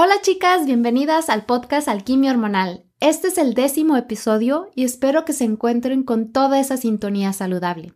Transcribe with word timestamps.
Hola 0.00 0.20
chicas, 0.22 0.64
bienvenidas 0.64 1.28
al 1.28 1.44
podcast 1.44 1.88
Alquimia 1.88 2.30
Hormonal. 2.30 2.84
Este 3.00 3.26
es 3.26 3.36
el 3.36 3.54
décimo 3.54 3.96
episodio 3.96 4.70
y 4.76 4.84
espero 4.84 5.24
que 5.24 5.32
se 5.32 5.42
encuentren 5.42 6.04
con 6.04 6.30
toda 6.30 6.60
esa 6.60 6.76
sintonía 6.76 7.32
saludable. 7.32 7.94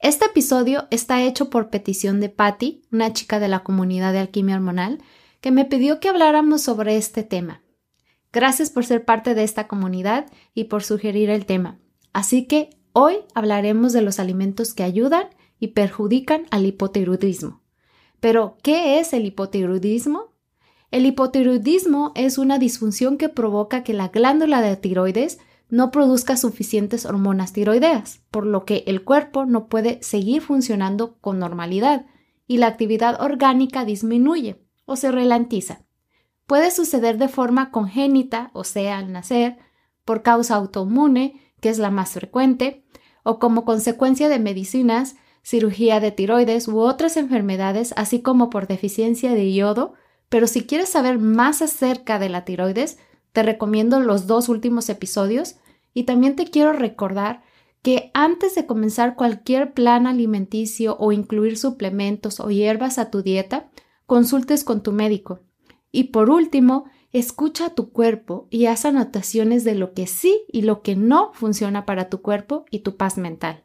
Este 0.00 0.26
episodio 0.26 0.86
está 0.90 1.22
hecho 1.22 1.48
por 1.48 1.70
petición 1.70 2.20
de 2.20 2.28
Patty, 2.28 2.82
una 2.92 3.14
chica 3.14 3.40
de 3.40 3.48
la 3.48 3.60
comunidad 3.60 4.12
de 4.12 4.18
Alquimia 4.18 4.56
Hormonal, 4.56 4.98
que 5.40 5.50
me 5.50 5.64
pidió 5.64 5.98
que 5.98 6.10
habláramos 6.10 6.60
sobre 6.60 6.98
este 6.98 7.22
tema. 7.22 7.62
Gracias 8.34 8.68
por 8.68 8.84
ser 8.84 9.06
parte 9.06 9.34
de 9.34 9.42
esta 9.42 9.66
comunidad 9.66 10.26
y 10.52 10.64
por 10.64 10.82
sugerir 10.82 11.30
el 11.30 11.46
tema. 11.46 11.78
Así 12.12 12.44
que 12.44 12.68
hoy 12.92 13.14
hablaremos 13.34 13.94
de 13.94 14.02
los 14.02 14.20
alimentos 14.20 14.74
que 14.74 14.82
ayudan 14.82 15.30
y 15.58 15.68
perjudican 15.68 16.44
al 16.50 16.66
hipotiroidismo. 16.66 17.62
Pero, 18.20 18.58
¿qué 18.62 19.00
es 19.00 19.14
el 19.14 19.24
hipotiroidismo? 19.24 20.29
El 20.90 21.06
hipotiroidismo 21.06 22.12
es 22.16 22.36
una 22.36 22.58
disfunción 22.58 23.16
que 23.16 23.28
provoca 23.28 23.84
que 23.84 23.94
la 23.94 24.08
glándula 24.08 24.60
de 24.60 24.76
tiroides 24.76 25.38
no 25.68 25.92
produzca 25.92 26.36
suficientes 26.36 27.06
hormonas 27.06 27.52
tiroideas, 27.52 28.22
por 28.32 28.44
lo 28.44 28.64
que 28.64 28.82
el 28.86 29.04
cuerpo 29.04 29.46
no 29.46 29.68
puede 29.68 30.02
seguir 30.02 30.42
funcionando 30.42 31.16
con 31.20 31.38
normalidad 31.38 32.06
y 32.48 32.58
la 32.58 32.66
actividad 32.66 33.22
orgánica 33.22 33.84
disminuye 33.84 34.60
o 34.84 34.96
se 34.96 35.12
ralentiza. 35.12 35.84
Puede 36.46 36.72
suceder 36.72 37.18
de 37.18 37.28
forma 37.28 37.70
congénita, 37.70 38.50
o 38.52 38.64
sea, 38.64 38.98
al 38.98 39.12
nacer, 39.12 39.58
por 40.04 40.22
causa 40.22 40.56
autoinmune, 40.56 41.40
que 41.60 41.68
es 41.68 41.78
la 41.78 41.92
más 41.92 42.10
frecuente, 42.10 42.84
o 43.22 43.38
como 43.38 43.64
consecuencia 43.64 44.28
de 44.28 44.40
medicinas, 44.40 45.14
cirugía 45.44 46.00
de 46.00 46.10
tiroides 46.10 46.66
u 46.66 46.80
otras 46.80 47.16
enfermedades, 47.16 47.94
así 47.96 48.20
como 48.20 48.50
por 48.50 48.66
deficiencia 48.66 49.32
de 49.32 49.54
yodo, 49.54 49.94
pero 50.30 50.46
si 50.46 50.62
quieres 50.62 50.88
saber 50.88 51.18
más 51.18 51.60
acerca 51.60 52.18
de 52.18 52.30
la 52.30 52.46
tiroides, 52.46 52.98
te 53.32 53.42
recomiendo 53.42 54.00
los 54.00 54.26
dos 54.26 54.48
últimos 54.48 54.88
episodios 54.88 55.56
y 55.92 56.04
también 56.04 56.36
te 56.36 56.46
quiero 56.46 56.72
recordar 56.72 57.42
que 57.82 58.10
antes 58.14 58.54
de 58.54 58.64
comenzar 58.64 59.16
cualquier 59.16 59.74
plan 59.74 60.06
alimenticio 60.06 60.96
o 60.98 61.12
incluir 61.12 61.58
suplementos 61.58 62.38
o 62.40 62.50
hierbas 62.50 62.98
a 62.98 63.10
tu 63.10 63.22
dieta, 63.22 63.70
consultes 64.06 64.64
con 64.64 64.82
tu 64.82 64.92
médico. 64.92 65.40
Y 65.90 66.04
por 66.04 66.30
último, 66.30 66.84
escucha 67.12 67.66
a 67.66 67.74
tu 67.74 67.90
cuerpo 67.90 68.46
y 68.50 68.66
haz 68.66 68.84
anotaciones 68.84 69.64
de 69.64 69.74
lo 69.74 69.94
que 69.94 70.06
sí 70.06 70.44
y 70.52 70.62
lo 70.62 70.82
que 70.82 70.94
no 70.94 71.32
funciona 71.32 71.86
para 71.86 72.08
tu 72.08 72.22
cuerpo 72.22 72.66
y 72.70 72.80
tu 72.80 72.96
paz 72.96 73.18
mental. 73.18 73.64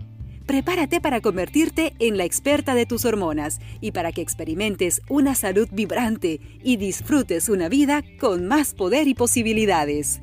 prepárate 0.51 0.99
para 0.99 1.21
convertirte 1.21 1.93
en 1.99 2.17
la 2.17 2.25
experta 2.25 2.75
de 2.75 2.85
tus 2.85 3.05
hormonas 3.05 3.61
y 3.79 3.93
para 3.93 4.11
que 4.11 4.19
experimentes 4.19 5.01
una 5.07 5.33
salud 5.33 5.69
vibrante 5.71 6.41
y 6.61 6.75
disfrutes 6.75 7.47
una 7.47 7.69
vida 7.69 8.03
con 8.19 8.49
más 8.49 8.73
poder 8.73 9.07
y 9.07 9.13
posibilidades. 9.13 10.19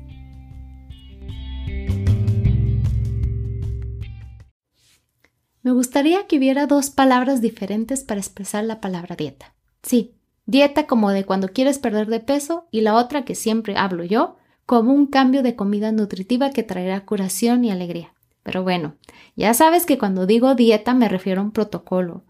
Me 5.63 5.71
gustaría 5.71 6.27
que 6.27 6.37
hubiera 6.37 6.67
dos 6.67 6.91
palabras 6.91 7.41
diferentes 7.41 8.03
para 8.03 8.19
expresar 8.19 8.63
la 8.65 8.81
palabra 8.81 9.15
dieta. 9.15 9.55
Sí, 9.81 10.13
dieta 10.45 10.85
como 10.85 11.09
de 11.09 11.25
cuando 11.25 11.47
quieres 11.47 11.79
perder 11.79 12.05
de 12.05 12.19
peso 12.19 12.67
y 12.69 12.81
la 12.81 12.93
otra 12.93 13.25
que 13.25 13.33
siempre 13.33 13.77
hablo 13.77 14.03
yo, 14.03 14.37
como 14.67 14.93
un 14.93 15.07
cambio 15.07 15.41
de 15.41 15.55
comida 15.55 15.91
nutritiva 15.91 16.51
que 16.51 16.61
traerá 16.61 17.03
curación 17.07 17.65
y 17.65 17.71
alegría. 17.71 18.13
Pero 18.49 18.63
bueno, 18.63 18.95
ya 19.35 19.53
sabes 19.53 19.85
que 19.85 19.99
cuando 19.99 20.25
digo 20.25 20.55
dieta 20.55 20.95
me 20.95 21.07
refiero 21.07 21.39
a 21.39 21.43
un 21.43 21.51
protocolo, 21.51 22.23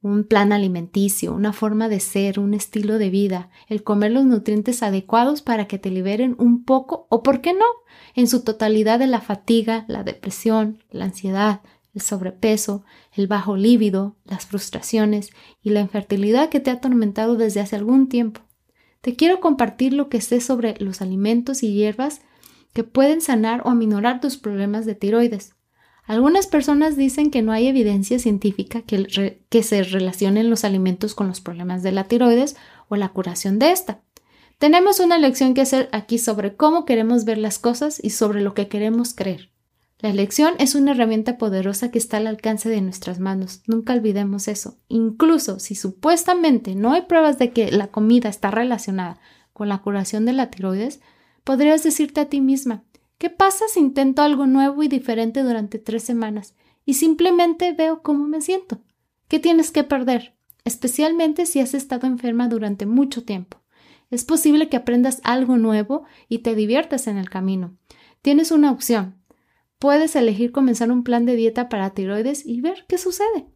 un 0.00 0.24
plan 0.24 0.54
alimenticio, 0.54 1.34
una 1.34 1.52
forma 1.52 1.90
de 1.90 2.00
ser, 2.00 2.40
un 2.40 2.54
estilo 2.54 2.96
de 2.96 3.10
vida, 3.10 3.50
el 3.68 3.82
comer 3.82 4.12
los 4.12 4.24
nutrientes 4.24 4.82
adecuados 4.82 5.42
para 5.42 5.68
que 5.68 5.78
te 5.78 5.90
liberen 5.90 6.34
un 6.38 6.64
poco 6.64 7.06
o, 7.10 7.22
por 7.22 7.42
qué 7.42 7.52
no, 7.52 7.66
en 8.14 8.26
su 8.26 8.42
totalidad 8.42 8.98
de 8.98 9.06
la 9.06 9.20
fatiga, 9.20 9.84
la 9.86 10.02
depresión, 10.02 10.82
la 10.90 11.04
ansiedad, 11.04 11.60
el 11.92 12.00
sobrepeso, 12.00 12.82
el 13.12 13.26
bajo 13.26 13.54
líbido, 13.54 14.16
las 14.24 14.46
frustraciones 14.46 15.28
y 15.62 15.68
la 15.68 15.80
infertilidad 15.80 16.48
que 16.48 16.60
te 16.60 16.70
ha 16.70 16.74
atormentado 16.74 17.36
desde 17.36 17.60
hace 17.60 17.76
algún 17.76 18.08
tiempo. 18.08 18.40
Te 19.02 19.14
quiero 19.14 19.40
compartir 19.40 19.92
lo 19.92 20.08
que 20.08 20.22
sé 20.22 20.40
sobre 20.40 20.74
los 20.78 21.02
alimentos 21.02 21.62
y 21.62 21.74
hierbas 21.74 22.22
que 22.72 22.82
pueden 22.82 23.20
sanar 23.20 23.60
o 23.66 23.68
aminorar 23.68 24.22
tus 24.22 24.38
problemas 24.38 24.86
de 24.86 24.94
tiroides. 24.94 25.55
Algunas 26.06 26.46
personas 26.46 26.96
dicen 26.96 27.30
que 27.32 27.42
no 27.42 27.50
hay 27.50 27.66
evidencia 27.66 28.20
científica 28.20 28.82
que, 28.82 29.62
se 29.62 29.82
relacionen 29.82 30.48
los 30.48 30.64
alimentos 30.64 31.14
con 31.14 31.26
los 31.26 31.40
problemas 31.40 31.82
de 31.82 31.90
la 31.90 32.04
tiroides 32.04 32.56
o 32.88 32.94
la 32.94 33.08
curación 33.08 33.58
de 33.58 33.72
esta. 33.72 34.00
Tenemos 34.58 35.00
una 35.00 35.18
lección 35.18 35.52
que 35.52 35.62
hacer 35.62 35.88
aquí 35.92 36.18
sobre 36.18 36.54
cómo 36.54 36.84
queremos 36.84 37.24
ver 37.24 37.38
las 37.38 37.58
cosas 37.58 38.02
y 38.02 38.10
sobre 38.10 38.40
lo 38.40 38.54
que 38.54 38.68
queremos 38.68 39.14
creer. 39.14 39.50
La 39.98 40.10
elección 40.10 40.54
es 40.58 40.74
una 40.74 40.92
herramienta 40.92 41.38
poderosa 41.38 41.90
que 41.90 41.98
está 41.98 42.18
al 42.18 42.26
alcance 42.26 42.68
de 42.68 42.80
nuestras 42.82 43.18
manos. 43.18 43.62
Nunca 43.66 43.92
olvidemos 43.92 44.46
eso. 44.46 44.78
Incluso 44.88 45.58
si 45.58 45.74
supuestamente 45.74 46.74
no 46.74 46.92
hay 46.92 47.02
pruebas 47.02 47.38
de 47.38 47.50
que 47.50 47.72
la 47.72 47.88
comida 47.88 48.28
está 48.28 48.50
relacionada 48.50 49.18
con 49.52 49.68
la 49.68 49.78
curación 49.78 50.24
de 50.24 50.34
la 50.34 50.50
tiroides, 50.50 51.00
podrías 51.44 51.82
decirte 51.82 52.20
a 52.20 52.28
ti 52.28 52.40
misma, 52.40 52.84
¿Qué 53.18 53.30
pasa 53.30 53.64
si 53.68 53.80
intento 53.80 54.22
algo 54.22 54.46
nuevo 54.46 54.82
y 54.82 54.88
diferente 54.88 55.42
durante 55.42 55.78
tres 55.78 56.02
semanas 56.02 56.54
y 56.84 56.94
simplemente 56.94 57.72
veo 57.72 58.02
cómo 58.02 58.26
me 58.26 58.42
siento? 58.42 58.82
¿Qué 59.28 59.38
tienes 59.38 59.70
que 59.70 59.84
perder? 59.84 60.34
Especialmente 60.64 61.46
si 61.46 61.60
has 61.60 61.74
estado 61.74 62.06
enferma 62.06 62.48
durante 62.48 62.84
mucho 62.84 63.24
tiempo. 63.24 63.62
Es 64.10 64.24
posible 64.24 64.68
que 64.68 64.76
aprendas 64.76 65.20
algo 65.24 65.56
nuevo 65.56 66.04
y 66.28 66.38
te 66.38 66.54
diviertas 66.54 67.06
en 67.06 67.16
el 67.16 67.30
camino. 67.30 67.76
Tienes 68.20 68.50
una 68.50 68.70
opción. 68.70 69.16
Puedes 69.78 70.14
elegir 70.14 70.52
comenzar 70.52 70.90
un 70.90 71.02
plan 71.02 71.24
de 71.26 71.36
dieta 71.36 71.68
para 71.68 71.90
tiroides 71.90 72.44
y 72.44 72.60
ver 72.60 72.84
qué 72.88 72.98
sucede. 72.98 73.46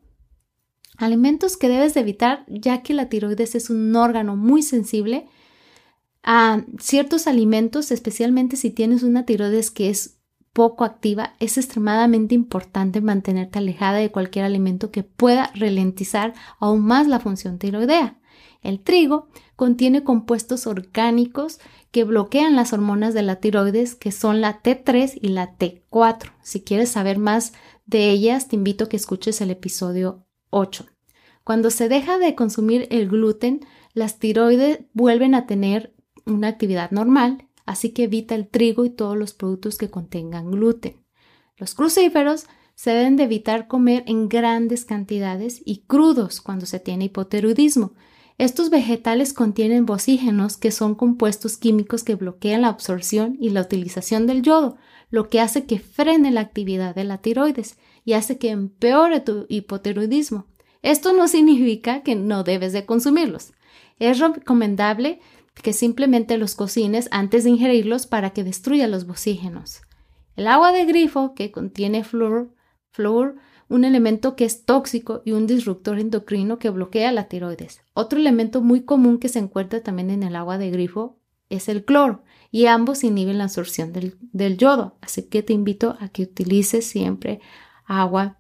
Alimentos 0.97 1.57
que 1.57 1.69
debes 1.69 1.95
de 1.95 2.01
evitar 2.01 2.45
ya 2.49 2.83
que 2.83 2.95
la 2.95 3.09
tiroides 3.09 3.55
es 3.55 3.71
un 3.71 3.95
órgano 3.95 4.37
muy 4.37 4.63
sensible 4.63 5.27
a 6.23 6.65
ciertos 6.79 7.27
alimentos, 7.27 7.91
especialmente 7.91 8.57
si 8.57 8.71
tienes 8.71 9.03
una 9.03 9.25
tiroides 9.25 9.71
que 9.71 9.89
es 9.89 10.21
poco 10.53 10.85
activa, 10.85 11.35
es 11.39 11.57
extremadamente 11.59 12.35
importante 12.35 13.01
mantenerte 13.01 13.59
alejada 13.59 13.99
de 13.99 14.11
cualquier 14.11 14.45
alimento 14.45 14.91
que 14.91 15.03
pueda 15.03 15.53
ralentizar 15.55 16.35
aún 16.59 16.85
más 16.85 17.07
la 17.07 17.21
función 17.21 17.59
tiroidea. 17.59 18.21
El 18.63 18.81
trigo 18.81 19.29
contiene 19.57 20.05
compuestos 20.05 20.67
orgánicos 20.67 21.61
que 21.91 22.05
bloquean 22.05 22.57
las 22.57 22.73
hormonas 22.73 23.15
de 23.15 23.23
la 23.23 23.37
tiroides, 23.37 23.95
que 23.95 24.13
son 24.13 24.41
la 24.41 24.63
T3 24.63 25.19
y 25.21 25.29
la 25.29 25.57
T4. 25.57 26.33
Si 26.43 26.63
quieres 26.63 26.91
saber 26.91 27.19
más 27.19 27.53
de 27.87 28.11
ellas, 28.11 28.49
te 28.49 28.57
invito 28.57 28.85
a 28.85 28.89
que 28.89 28.97
escuches 28.97 29.41
el 29.41 29.51
episodio 29.51 30.27
8. 30.51 30.87
Cuando 31.43 31.71
se 31.71 31.89
deja 31.89 32.19
de 32.19 32.35
consumir 32.35 32.87
el 32.91 33.09
gluten, 33.09 33.61
las 33.95 34.19
tiroides 34.19 34.81
vuelven 34.93 35.35
a 35.35 35.47
tener 35.47 35.95
una 36.27 36.49
actividad 36.49 36.91
normal, 36.91 37.49
así 37.67 37.91
que 37.91 38.05
evita 38.05 38.35
el 38.35 38.49
trigo 38.49 38.85
y 38.85 38.91
todos 38.91 39.17
los 39.17 39.35
productos 39.35 39.79
que 39.79 39.91
contengan 39.91 40.51
gluten. 40.51 40.97
Los 41.57 41.75
crucíferos 41.75 42.47
se 42.75 42.91
deben 42.91 43.17
de 43.17 43.25
evitar 43.25 43.69
comer 43.69 44.05
en 44.07 44.29
grandes 44.29 44.85
cantidades 44.85 45.61
y 45.65 45.83
crudos 45.87 46.41
cuando 46.41 46.65
se 46.65 46.81
tiene 46.81 47.07
hipotiroidismo. 47.07 47.93
Estos 48.39 48.71
vegetales 48.71 49.35
contienen 49.35 49.85
bocígenos, 49.85 50.57
que 50.57 50.71
son 50.71 50.95
compuestos 50.95 51.59
químicos 51.59 52.05
que 52.05 52.15
bloquean 52.15 52.63
la 52.63 52.69
absorción 52.69 53.37
y 53.39 53.51
la 53.51 53.61
utilización 53.61 54.27
del 54.27 54.41
yodo, 54.41 54.79
lo 55.11 55.29
que 55.29 55.41
hace 55.41 55.67
que 55.67 55.79
frene 55.79 56.31
la 56.31 56.41
actividad 56.41 56.95
de 56.95 57.05
la 57.05 57.19
tiroides 57.19 57.77
y 58.07 58.15
hace 58.15 58.39
que 58.39 58.49
empeore 58.49 59.21
tu 59.21 59.45
hipotiroidismo. 59.51 60.47
Esto 60.81 61.13
no 61.13 61.29
significa 61.29 62.03
que 62.03 62.15
no 62.15 62.43
debes 62.43 62.73
de 62.73 62.87
consumirlos. 62.87 63.53
Es 63.99 64.19
recomendable 64.19 65.21
que 65.63 65.73
simplemente 65.73 66.39
los 66.39 66.55
cocines 66.55 67.09
antes 67.11 67.45
de 67.45 67.51
ingerirlos 67.51 68.07
para 68.07 68.31
que 68.31 68.45
destruya 68.45 68.89
los 68.89 69.07
bocígenos. 69.07 69.83
El 70.37 70.47
agua 70.47 70.73
de 70.73 70.85
grifo 70.85 71.35
que 71.35 71.51
contiene 71.51 72.05
flúor, 72.05 72.55
un 73.69 73.85
elemento 73.85 74.37
que 74.37 74.45
es 74.45 74.65
tóxico 74.65 75.23
y 75.25 75.33
un 75.33 75.47
disruptor 75.47 75.99
endocrino 75.99 76.59
que 76.59 76.71
bloquea 76.71 77.13
la 77.13 77.29
tiroides. 77.29 77.83
Otro 77.95 78.19
elemento 78.19 78.63
muy 78.63 78.83
común 78.83 79.19
que 79.19 79.29
se 79.29 79.39
encuentra 79.39 79.83
también 79.83 80.11
en 80.11 80.23
el 80.23 80.35
agua 80.35 80.59
de 80.59 80.71
grifo 80.71 81.19
es 81.51 81.69
el 81.69 81.85
cloro 81.85 82.25
y 82.51 82.67
ambos 82.67 83.05
inhiben 83.05 83.39
la 83.39 83.45
absorción 83.45 83.93
del 83.93 84.57
yodo, 84.57 84.97
así 85.01 85.25
que 85.25 85.43
te 85.43 85.53
invito 85.53 85.97
a 86.01 86.09
que 86.09 86.23
utilices 86.23 86.87
siempre 86.87 87.41
agua 87.85 88.39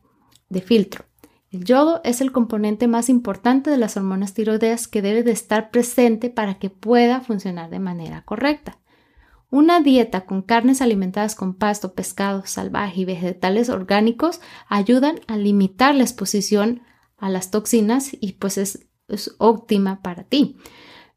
de 0.49 0.63
filtro. 0.63 1.10
El 1.51 1.65
yodo 1.65 2.01
es 2.05 2.21
el 2.21 2.31
componente 2.31 2.87
más 2.87 3.09
importante 3.09 3.71
de 3.71 3.77
las 3.77 3.97
hormonas 3.97 4.35
tiroideas 4.35 4.87
que 4.87 5.03
debe 5.03 5.25
de 5.25 5.33
estar 5.33 5.71
presente 5.71 6.31
para 6.31 6.59
que 6.59 6.71
pueda 6.71 7.21
funcionar 7.21 7.71
de 7.71 7.81
manera 7.81 8.23
correcta. 8.25 8.79
Una 9.51 9.81
dieta 9.81 10.27
con 10.27 10.43
carnes 10.43 10.81
alimentadas 10.81 11.35
con 11.35 11.55
pasto, 11.55 11.93
pescado 11.95 12.47
salvaje 12.47 13.01
y 13.01 13.05
vegetales 13.05 13.69
orgánicos 13.69 14.41
ayudan 14.69 15.21
a 15.27 15.37
limitar 15.37 15.93
la 15.97 16.05
exposición 16.05 16.83
a 17.19 17.29
las 17.29 17.51
toxinas 17.51 18.17
y 18.21 18.35
pues 18.35 18.57
es, 18.57 18.87
es 19.09 19.35
óptima 19.39 20.03
para 20.03 20.23
ti. 20.23 20.57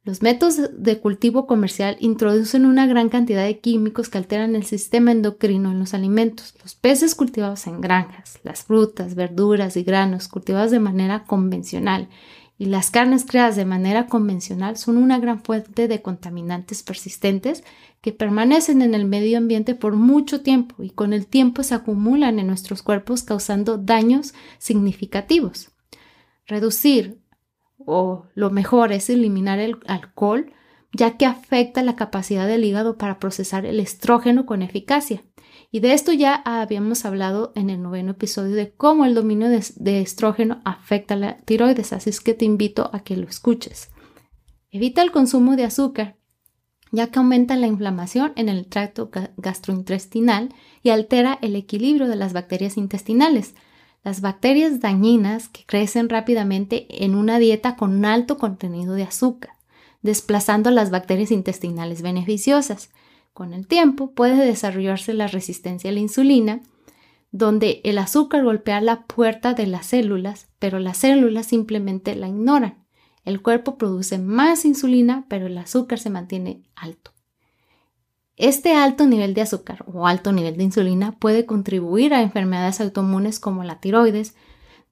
Los 0.05 0.21
métodos 0.21 0.57
de 0.77 0.99
cultivo 0.99 1.47
comercial 1.47 1.95
introducen 2.01 2.65
una 2.65 2.85
gran 2.87 3.07
cantidad 3.07 3.45
de 3.45 3.59
químicos 3.59 4.09
que 4.09 4.17
alteran 4.17 4.53
el 4.53 4.65
sistema 4.65 5.13
endocrino 5.13 5.71
en 5.71 5.79
los 5.79 5.93
alimentos. 5.93 6.55
Los 6.61 6.75
peces 6.75 7.15
cultivados 7.15 7.67
en 7.67 7.79
granjas, 7.79 8.37
las 8.43 8.63
frutas, 8.63 9.15
verduras 9.15 9.77
y 9.77 9.83
granos 9.83 10.27
cultivados 10.27 10.71
de 10.71 10.81
manera 10.81 11.23
convencional 11.23 12.09
y 12.57 12.65
las 12.65 12.91
carnes 12.91 13.25
creadas 13.25 13.55
de 13.55 13.63
manera 13.63 14.07
convencional 14.07 14.75
son 14.77 14.97
una 14.97 15.19
gran 15.19 15.41
fuente 15.41 15.87
de 15.87 16.01
contaminantes 16.01 16.83
persistentes 16.83 17.63
que 18.01 18.11
permanecen 18.11 18.81
en 18.81 18.95
el 18.95 19.05
medio 19.05 19.37
ambiente 19.37 19.73
por 19.73 19.95
mucho 19.95 20.41
tiempo 20.41 20.83
y 20.83 20.89
con 20.89 21.13
el 21.13 21.27
tiempo 21.27 21.63
se 21.63 21.75
acumulan 21.75 22.39
en 22.39 22.47
nuestros 22.47 22.83
cuerpos 22.83 23.23
causando 23.23 23.77
daños 23.77 24.33
significativos. 24.59 25.71
Reducir 26.45 27.22
o 27.85 28.27
lo 28.35 28.49
mejor 28.49 28.91
es 28.91 29.09
eliminar 29.09 29.59
el 29.59 29.77
alcohol, 29.87 30.51
ya 30.93 31.17
que 31.17 31.25
afecta 31.25 31.81
la 31.83 31.95
capacidad 31.95 32.47
del 32.47 32.63
hígado 32.63 32.97
para 32.97 33.19
procesar 33.19 33.65
el 33.65 33.79
estrógeno 33.79 34.45
con 34.45 34.61
eficacia. 34.61 35.23
Y 35.71 35.79
de 35.79 35.93
esto 35.93 36.13
ya 36.13 36.35
habíamos 36.45 37.03
hablado 37.03 37.51
en 37.55 37.71
el 37.71 37.81
noveno 37.81 38.11
episodio 38.11 38.55
de 38.55 38.71
cómo 38.71 39.05
el 39.05 39.15
dominio 39.15 39.49
de, 39.49 40.01
estrógeno 40.01 40.61
afecta 40.65 41.15
la 41.15 41.37
tiroides, 41.37 41.93
así 41.93 42.11
que 42.23 42.35
te 42.35 42.45
invito 42.45 42.91
a 42.93 42.99
que 42.99 43.17
lo 43.17 43.27
escuches. 43.27 43.89
Evita 44.69 45.01
el 45.01 45.11
consumo 45.11 45.55
de 45.55 45.63
azúcar, 45.63 46.17
ya 46.91 47.07
que 47.07 47.17
aumenta 47.17 47.55
la 47.55 47.65
inflamación 47.65 48.33
en 48.35 48.49
el 48.49 48.67
tracto 48.67 49.09
gastrointestinal 49.37 50.53
y 50.83 50.89
altera 50.91 51.39
el 51.41 51.55
equilibrio 51.55 52.07
de 52.07 52.17
las 52.17 52.33
bacterias 52.33 52.77
intestinales, 52.77 53.55
las 54.03 54.21
bacterias 54.21 54.81
dañinas 54.81 55.47
que 55.47 55.65
crecen 55.65 56.09
rápidamente 56.09 57.03
en 57.03 57.15
una 57.15 57.39
dieta 57.39 57.75
con 57.75 58.03
alto 58.05 58.37
contenido 58.37 58.93
de 58.95 59.03
azúcar, 59.03 59.53
desplazando 60.01 60.71
las 60.71 60.91
bacterias 60.91 61.31
intestinales 61.31 62.01
beneficiosas. 62.01 62.89
Con 63.33 63.53
el 63.53 63.65
tiempo 63.65 64.11
puede 64.11 64.45
desarrollarse 64.45 65.13
la 65.13 65.27
resistencia 65.27 65.89
a 65.89 65.93
la 65.93 66.01
insulina, 66.01 66.61
donde 67.31 67.81
el 67.83 67.97
azúcar 67.97 68.43
golpea 68.43 68.81
la 68.81 69.05
puerta 69.05 69.53
de 69.53 69.65
las 69.65 69.87
células, 69.87 70.47
pero 70.59 70.79
las 70.79 70.97
células 70.97 71.47
simplemente 71.47 72.15
la 72.15 72.27
ignoran. 72.27 72.83
El 73.25 73.41
cuerpo 73.41 73.77
produce 73.77 74.19
más 74.19 74.65
insulina, 74.65 75.25
pero 75.29 75.47
el 75.47 75.57
azúcar 75.57 75.97
se 75.97 76.09
mantiene 76.09 76.61
alto. 76.75 77.12
Este 78.35 78.73
alto 78.73 79.05
nivel 79.05 79.35
de 79.35 79.41
azúcar 79.41 79.85
o 79.85 80.07
alto 80.07 80.31
nivel 80.31 80.57
de 80.57 80.63
insulina 80.63 81.17
puede 81.19 81.45
contribuir 81.45 82.13
a 82.13 82.23
enfermedades 82.23 82.81
autoinmunes 82.81 83.39
como 83.39 83.63
la 83.63 83.79
tiroides, 83.79 84.35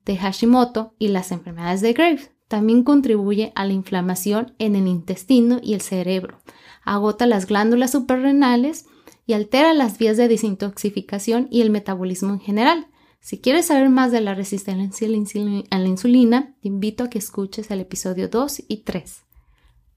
de 0.06 0.18
Hashimoto 0.18 0.94
y 1.00 1.08
las 1.08 1.32
enfermedades 1.32 1.82
de 1.82 1.94
Graves. 1.94 2.32
También 2.48 2.84
contribuye 2.84 3.52
a 3.56 3.66
la 3.66 3.74
inflamación 3.74 4.54
en 4.60 4.76
el 4.76 4.88
intestino 4.88 5.60
y 5.62 5.74
el 5.74 5.82
cerebro. 5.82 6.40
Agota 6.84 7.26
las 7.26 7.48
glándulas 7.48 7.92
suprarrenales 7.92 8.86
y 9.26 9.34
altera 9.34 9.74
las 9.74 9.98
vías 9.98 10.18
de 10.18 10.28
desintoxicación 10.28 11.48
y 11.50 11.62
el 11.62 11.70
metabolismo 11.70 12.34
en 12.34 12.40
general. 12.40 12.88
Si 13.22 13.40
quieres 13.40 13.68
saber 13.68 13.90
más 13.90 14.12
de 14.12 14.22
la 14.22 14.36
resistencia 14.36 15.08
a 15.08 15.80
la 15.80 15.88
insulina, 15.88 16.56
te 16.62 16.68
invito 16.68 17.06
a 17.06 17.10
que 17.10 17.20
escuches 17.20 17.72
el 17.72 17.80
episodio 17.80 18.28
2 18.28 18.64
y 18.68 18.78
3. 18.78 19.24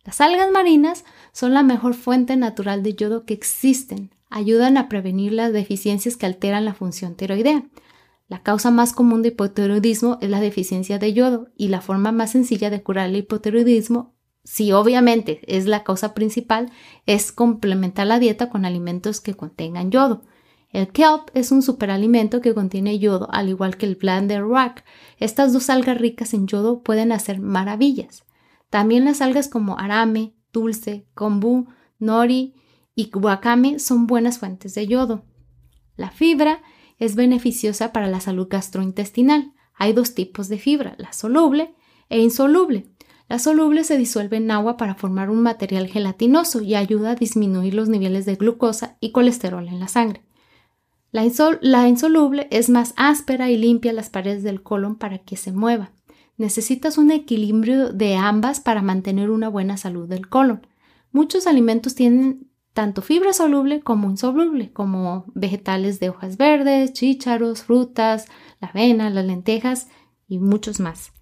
Las 0.04 0.20
algas 0.20 0.50
marinas 0.50 1.04
son 1.32 1.54
la 1.54 1.62
mejor 1.62 1.94
fuente 1.94 2.36
natural 2.36 2.82
de 2.82 2.94
yodo 2.94 3.24
que 3.24 3.34
existen. 3.34 4.10
Ayudan 4.30 4.76
a 4.76 4.88
prevenir 4.88 5.32
las 5.32 5.52
deficiencias 5.52 6.16
que 6.16 6.26
alteran 6.26 6.64
la 6.64 6.74
función 6.74 7.14
tiroidea. 7.14 7.64
La 8.28 8.42
causa 8.42 8.70
más 8.70 8.92
común 8.92 9.22
de 9.22 9.28
hipotiroidismo 9.28 10.18
es 10.20 10.30
la 10.30 10.40
deficiencia 10.40 10.98
de 10.98 11.12
yodo 11.12 11.48
y 11.56 11.68
la 11.68 11.80
forma 11.80 12.12
más 12.12 12.32
sencilla 12.32 12.70
de 12.70 12.82
curar 12.82 13.08
el 13.10 13.16
hipotiroidismo, 13.16 14.14
si 14.44 14.72
obviamente 14.72 15.40
es 15.46 15.64
la 15.64 15.84
causa 15.84 16.12
principal, 16.12 16.70
es 17.06 17.32
complementar 17.32 18.06
la 18.06 18.18
dieta 18.18 18.50
con 18.50 18.66
alimentos 18.66 19.22
que 19.22 19.34
contengan 19.34 19.90
yodo. 19.90 20.22
El 20.70 20.88
kelp 20.88 21.30
es 21.32 21.50
un 21.50 21.62
superalimento 21.62 22.42
que 22.42 22.52
contiene 22.52 22.98
yodo, 22.98 23.28
al 23.32 23.48
igual 23.48 23.78
que 23.78 23.86
el 23.86 23.96
de 24.28 24.40
rock. 24.40 24.82
Estas 25.18 25.52
dos 25.52 25.70
algas 25.70 25.98
ricas 25.98 26.34
en 26.34 26.46
yodo 26.46 26.82
pueden 26.82 27.12
hacer 27.12 27.40
maravillas. 27.40 28.24
También 28.74 29.04
las 29.04 29.20
algas 29.20 29.46
como 29.46 29.78
arame, 29.78 30.34
dulce, 30.52 31.06
kombu, 31.14 31.68
nori 32.00 32.54
y 32.96 33.08
wakame 33.14 33.78
son 33.78 34.08
buenas 34.08 34.40
fuentes 34.40 34.74
de 34.74 34.88
yodo. 34.88 35.24
La 35.94 36.10
fibra 36.10 36.60
es 36.98 37.14
beneficiosa 37.14 37.92
para 37.92 38.08
la 38.08 38.18
salud 38.18 38.48
gastrointestinal. 38.50 39.52
Hay 39.74 39.92
dos 39.92 40.16
tipos 40.16 40.48
de 40.48 40.58
fibra, 40.58 40.96
la 40.98 41.12
soluble 41.12 41.76
e 42.08 42.18
insoluble. 42.18 42.88
La 43.28 43.38
soluble 43.38 43.84
se 43.84 43.96
disuelve 43.96 44.38
en 44.38 44.50
agua 44.50 44.76
para 44.76 44.96
formar 44.96 45.30
un 45.30 45.40
material 45.40 45.86
gelatinoso 45.86 46.60
y 46.60 46.74
ayuda 46.74 47.12
a 47.12 47.14
disminuir 47.14 47.74
los 47.74 47.88
niveles 47.88 48.26
de 48.26 48.34
glucosa 48.34 48.96
y 48.98 49.12
colesterol 49.12 49.68
en 49.68 49.78
la 49.78 49.86
sangre. 49.86 50.24
La, 51.12 51.24
la 51.60 51.88
insoluble 51.88 52.48
es 52.50 52.70
más 52.70 52.92
áspera 52.96 53.52
y 53.52 53.56
limpia 53.56 53.92
las 53.92 54.10
paredes 54.10 54.42
del 54.42 54.64
colon 54.64 54.96
para 54.96 55.18
que 55.18 55.36
se 55.36 55.52
mueva. 55.52 55.93
Necesitas 56.36 56.98
un 56.98 57.10
equilibrio 57.10 57.92
de 57.92 58.16
ambas 58.16 58.60
para 58.60 58.82
mantener 58.82 59.30
una 59.30 59.48
buena 59.48 59.76
salud 59.76 60.08
del 60.08 60.28
colon. 60.28 60.66
Muchos 61.12 61.46
alimentos 61.46 61.94
tienen 61.94 62.48
tanto 62.72 63.02
fibra 63.02 63.32
soluble 63.32 63.80
como 63.80 64.10
insoluble, 64.10 64.72
como 64.72 65.26
vegetales 65.34 66.00
de 66.00 66.08
hojas 66.08 66.36
verdes, 66.36 66.92
chícharos, 66.92 67.62
frutas, 67.62 68.26
la 68.60 68.68
avena, 68.68 69.10
las 69.10 69.24
lentejas 69.24 69.88
y 70.26 70.38
muchos 70.38 70.80
más. 70.80 71.12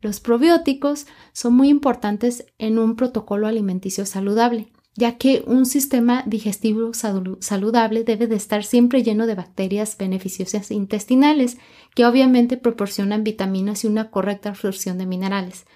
Los 0.00 0.20
probióticos 0.20 1.06
son 1.32 1.54
muy 1.54 1.68
importantes 1.68 2.46
en 2.58 2.78
un 2.78 2.96
protocolo 2.96 3.46
alimenticio 3.46 4.06
saludable 4.06 4.72
ya 4.98 5.16
que 5.16 5.44
un 5.46 5.64
sistema 5.64 6.24
digestivo 6.26 6.90
saludable 6.92 8.02
debe 8.02 8.26
de 8.26 8.34
estar 8.34 8.64
siempre 8.64 9.04
lleno 9.04 9.28
de 9.28 9.36
bacterias 9.36 9.96
beneficiosas 9.96 10.72
intestinales, 10.72 11.56
que 11.94 12.04
obviamente 12.04 12.56
proporcionan 12.56 13.22
vitaminas 13.22 13.84
y 13.84 13.86
una 13.86 14.10
correcta 14.10 14.48
absorción 14.48 14.98
de 14.98 15.06
minerales, 15.06 15.66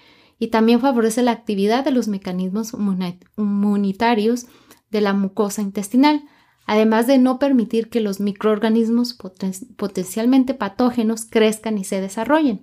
y 0.41 0.49
también 0.49 0.81
favorece 0.81 1.23
la 1.23 1.31
actividad 1.31 1.85
de 1.85 1.93
los 1.93 2.09
mecanismos 2.09 2.73
inmunitarios 3.37 4.47
de 4.91 5.01
la 5.01 5.13
mucosa 5.13 5.63
intestinal, 5.63 6.25
además 6.67 7.07
de 7.07 7.19
no 7.19 7.39
permitir 7.39 7.91
que 7.91 8.01
los 8.01 8.19
microorganismos 8.19 9.17
potencialmente 9.77 10.53
patógenos 10.53 11.27
crezcan 11.27 11.79
y 11.79 11.85
se 11.85 12.01
desarrollen. 12.01 12.63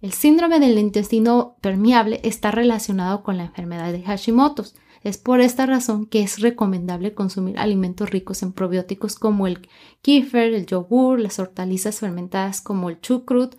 El 0.00 0.12
síndrome 0.12 0.58
del 0.58 0.80
intestino 0.80 1.58
permeable 1.60 2.18
está 2.24 2.50
relacionado 2.50 3.22
con 3.22 3.36
la 3.36 3.44
enfermedad 3.44 3.92
de 3.92 4.02
Hashimoto, 4.02 4.64
es 5.04 5.18
por 5.18 5.40
esta 5.40 5.66
razón 5.66 6.06
que 6.06 6.22
es 6.22 6.40
recomendable 6.40 7.14
consumir 7.14 7.58
alimentos 7.58 8.10
ricos 8.10 8.42
en 8.42 8.52
probióticos 8.52 9.16
como 9.16 9.46
el 9.46 9.68
kefir, 10.00 10.54
el 10.54 10.66
yogur, 10.66 11.18
las 11.18 11.38
hortalizas 11.38 12.00
fermentadas 12.00 12.60
como 12.60 12.88
el 12.88 13.00
chucrut, 13.00 13.56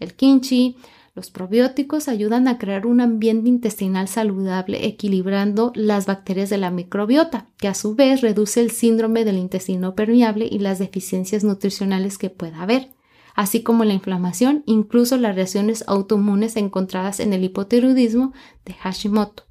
el 0.00 0.14
kimchi. 0.14 0.76
Los 1.14 1.30
probióticos 1.30 2.08
ayudan 2.08 2.46
a 2.46 2.58
crear 2.58 2.86
un 2.86 3.00
ambiente 3.00 3.48
intestinal 3.48 4.06
saludable 4.06 4.86
equilibrando 4.86 5.72
las 5.74 6.04
bacterias 6.04 6.50
de 6.50 6.58
la 6.58 6.70
microbiota, 6.70 7.48
que 7.56 7.68
a 7.68 7.74
su 7.74 7.94
vez 7.94 8.20
reduce 8.20 8.60
el 8.60 8.70
síndrome 8.70 9.24
del 9.24 9.38
intestino 9.38 9.94
permeable 9.94 10.46
y 10.50 10.58
las 10.58 10.78
deficiencias 10.78 11.42
nutricionales 11.42 12.18
que 12.18 12.28
pueda 12.30 12.62
haber 12.62 12.90
así 13.36 13.62
como 13.62 13.84
la 13.84 13.92
inflamación, 13.92 14.64
incluso 14.66 15.18
las 15.18 15.36
reacciones 15.36 15.84
autoinmunes 15.86 16.56
encontradas 16.56 17.20
en 17.20 17.34
el 17.34 17.44
hipotiroidismo 17.44 18.32
de 18.64 18.72
Hashimoto. 18.72 19.44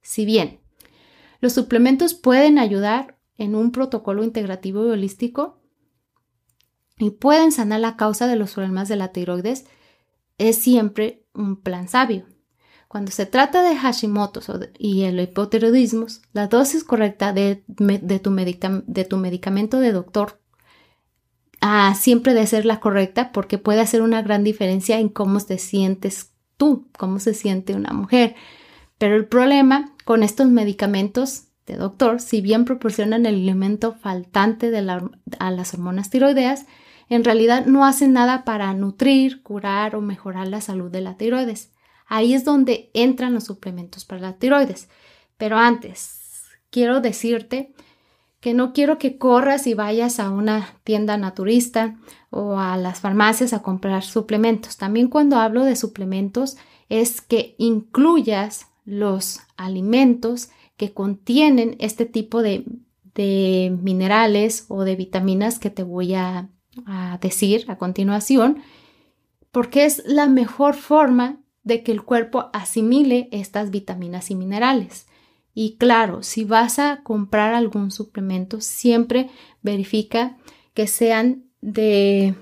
Si 0.00 0.24
bien 0.24 0.60
los 1.40 1.52
suplementos 1.52 2.14
pueden 2.14 2.58
ayudar 2.58 3.18
en 3.38 3.54
un 3.54 3.72
protocolo 3.72 4.24
integrativo 4.24 4.86
y 4.86 4.90
holístico 4.90 5.60
y 6.98 7.10
pueden 7.10 7.52
sanar 7.52 7.80
la 7.80 7.96
causa 7.96 8.26
de 8.26 8.36
los 8.36 8.54
problemas 8.54 8.88
de 8.88 8.96
la 8.96 9.12
tiroides. 9.12 9.66
Es 10.38 10.56
siempre 10.56 11.24
un 11.34 11.60
plan 11.60 11.88
sabio. 11.88 12.26
Cuando 12.88 13.10
se 13.10 13.26
trata 13.26 13.62
de 13.62 13.76
Hashimoto's 13.76 14.50
y 14.78 15.02
el 15.02 15.20
hipotiroidismo, 15.20 16.06
la 16.32 16.46
dosis 16.46 16.84
correcta 16.84 17.32
de, 17.32 17.64
tu 18.22 18.30
medicamento 18.30 19.80
de 19.80 19.92
doctor 19.92 20.40
ah, 21.60 21.94
siempre 21.94 22.32
de 22.34 22.46
ser 22.46 22.64
la 22.64 22.80
correcta 22.80 23.32
porque 23.32 23.58
puede 23.58 23.80
hacer 23.80 24.02
una 24.02 24.22
gran 24.22 24.44
diferencia 24.44 24.98
en 24.98 25.08
cómo 25.08 25.40
te 25.40 25.58
sientes 25.58 26.32
tú, 26.56 26.88
cómo 26.96 27.18
se 27.18 27.34
siente 27.34 27.74
una 27.74 27.92
mujer. 27.92 28.36
Pero 28.98 29.16
el 29.16 29.26
problema 29.26 29.92
con 30.04 30.22
estos 30.22 30.48
medicamentos 30.48 31.44
de 31.66 31.76
doctor, 31.76 32.20
si 32.20 32.40
bien 32.40 32.64
proporcionan 32.64 33.26
el 33.26 33.34
elemento 33.34 33.94
faltante 33.94 34.70
de 34.70 34.78
a 35.38 35.50
las 35.50 35.74
hormonas 35.74 36.10
tiroideas, 36.10 36.66
en 37.08 37.24
realidad 37.24 37.66
no 37.66 37.84
hacen 37.84 38.12
nada 38.12 38.44
para 38.44 38.72
nutrir, 38.74 39.42
curar 39.42 39.96
o 39.96 40.00
mejorar 40.00 40.48
la 40.48 40.60
salud 40.60 40.90
de 40.90 41.00
la 41.00 41.16
tiroides. 41.16 41.72
Ahí 42.06 42.34
es 42.34 42.44
donde 42.44 42.90
entran 42.94 43.34
los 43.34 43.44
suplementos 43.44 44.04
para 44.04 44.20
la 44.20 44.32
tiroides. 44.34 44.88
Pero 45.36 45.58
antes, 45.58 46.44
quiero 46.70 47.00
decirte 47.00 47.74
que 48.40 48.54
no 48.54 48.72
quiero 48.72 48.98
que 48.98 49.18
corras 49.18 49.66
y 49.66 49.74
vayas 49.74 50.20
a 50.20 50.30
una 50.30 50.68
tienda 50.84 51.16
naturista 51.16 51.96
o 52.30 52.58
a 52.58 52.76
las 52.76 53.00
farmacias 53.00 53.52
a 53.52 53.62
comprar 53.62 54.04
suplementos. 54.04 54.76
También 54.76 55.08
cuando 55.08 55.36
hablo 55.36 55.64
de 55.64 55.74
suplementos 55.74 56.56
es 56.88 57.20
que 57.20 57.56
incluyas 57.58 58.68
los 58.86 59.40
alimentos 59.56 60.48
que 60.78 60.94
contienen 60.94 61.76
este 61.78 62.06
tipo 62.06 62.40
de, 62.42 62.64
minerales 63.82 64.66
o 64.68 64.84
de 64.84 64.96
vitaminas 64.96 65.58
que 65.58 65.70
te 65.70 65.82
voy 65.82 66.14
a, 66.14 66.48
a 66.86 67.18
decir 67.20 67.64
a 67.68 67.76
continuación, 67.76 68.58
porque 69.50 69.84
es 69.84 70.02
la 70.06 70.26
mejor 70.26 70.74
forma 70.74 71.40
de 71.62 71.82
que 71.82 71.92
el 71.92 72.02
cuerpo 72.02 72.50
asimile 72.52 73.28
estas 73.32 73.70
vitaminas 73.70 74.30
y 74.30 74.34
minerales. 74.34 75.06
Y 75.54 75.76
claro, 75.78 76.22
si 76.22 76.44
vas 76.44 76.78
a 76.78 77.02
comprar 77.02 77.54
algún 77.54 77.90
suplemento, 77.90 78.60
siempre 78.60 79.30
verifica 79.62 80.36
que 80.74 80.86
sean 80.86 81.46
de 81.62 82.34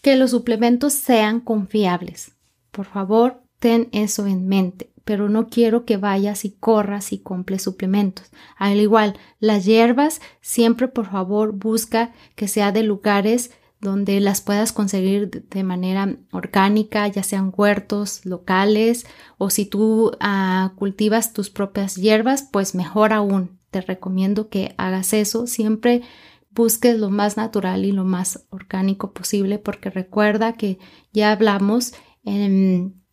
que 0.00 0.16
los 0.16 0.30
suplementos 0.30 0.94
sean 0.94 1.40
confiables. 1.40 2.32
Por 2.70 2.86
favor, 2.86 3.45
ten 3.58 3.88
eso 3.92 4.26
en 4.26 4.46
mente, 4.48 4.90
pero 5.04 5.28
no 5.28 5.48
quiero 5.48 5.84
que 5.84 5.96
vayas 5.96 6.44
y 6.44 6.50
corras 6.50 7.12
y 7.12 7.18
compres 7.18 7.62
suplementos. 7.62 8.30
Al 8.56 8.80
igual, 8.80 9.18
las 9.38 9.64
hierbas, 9.64 10.20
siempre 10.40 10.88
por 10.88 11.06
favor 11.06 11.52
busca 11.52 12.12
que 12.34 12.48
sea 12.48 12.72
de 12.72 12.82
lugares 12.82 13.50
donde 13.80 14.20
las 14.20 14.40
puedas 14.40 14.72
conseguir 14.72 15.30
de 15.30 15.62
manera 15.62 16.16
orgánica, 16.32 17.06
ya 17.08 17.22
sean 17.22 17.52
huertos 17.54 18.24
locales 18.24 19.06
o 19.38 19.50
si 19.50 19.66
tú 19.66 20.12
ah, 20.20 20.72
cultivas 20.76 21.32
tus 21.32 21.50
propias 21.50 21.96
hierbas, 21.96 22.48
pues 22.50 22.74
mejor 22.74 23.12
aún. 23.12 23.58
Te 23.70 23.80
recomiendo 23.82 24.48
que 24.48 24.74
hagas 24.78 25.12
eso. 25.12 25.46
Siempre 25.46 26.02
busques 26.50 26.98
lo 26.98 27.10
más 27.10 27.36
natural 27.36 27.84
y 27.84 27.92
lo 27.92 28.04
más 28.04 28.46
orgánico 28.50 29.12
posible 29.12 29.58
porque 29.58 29.90
recuerda 29.90 30.54
que 30.54 30.78
ya 31.12 31.30
hablamos 31.30 31.92
en 32.24 33.05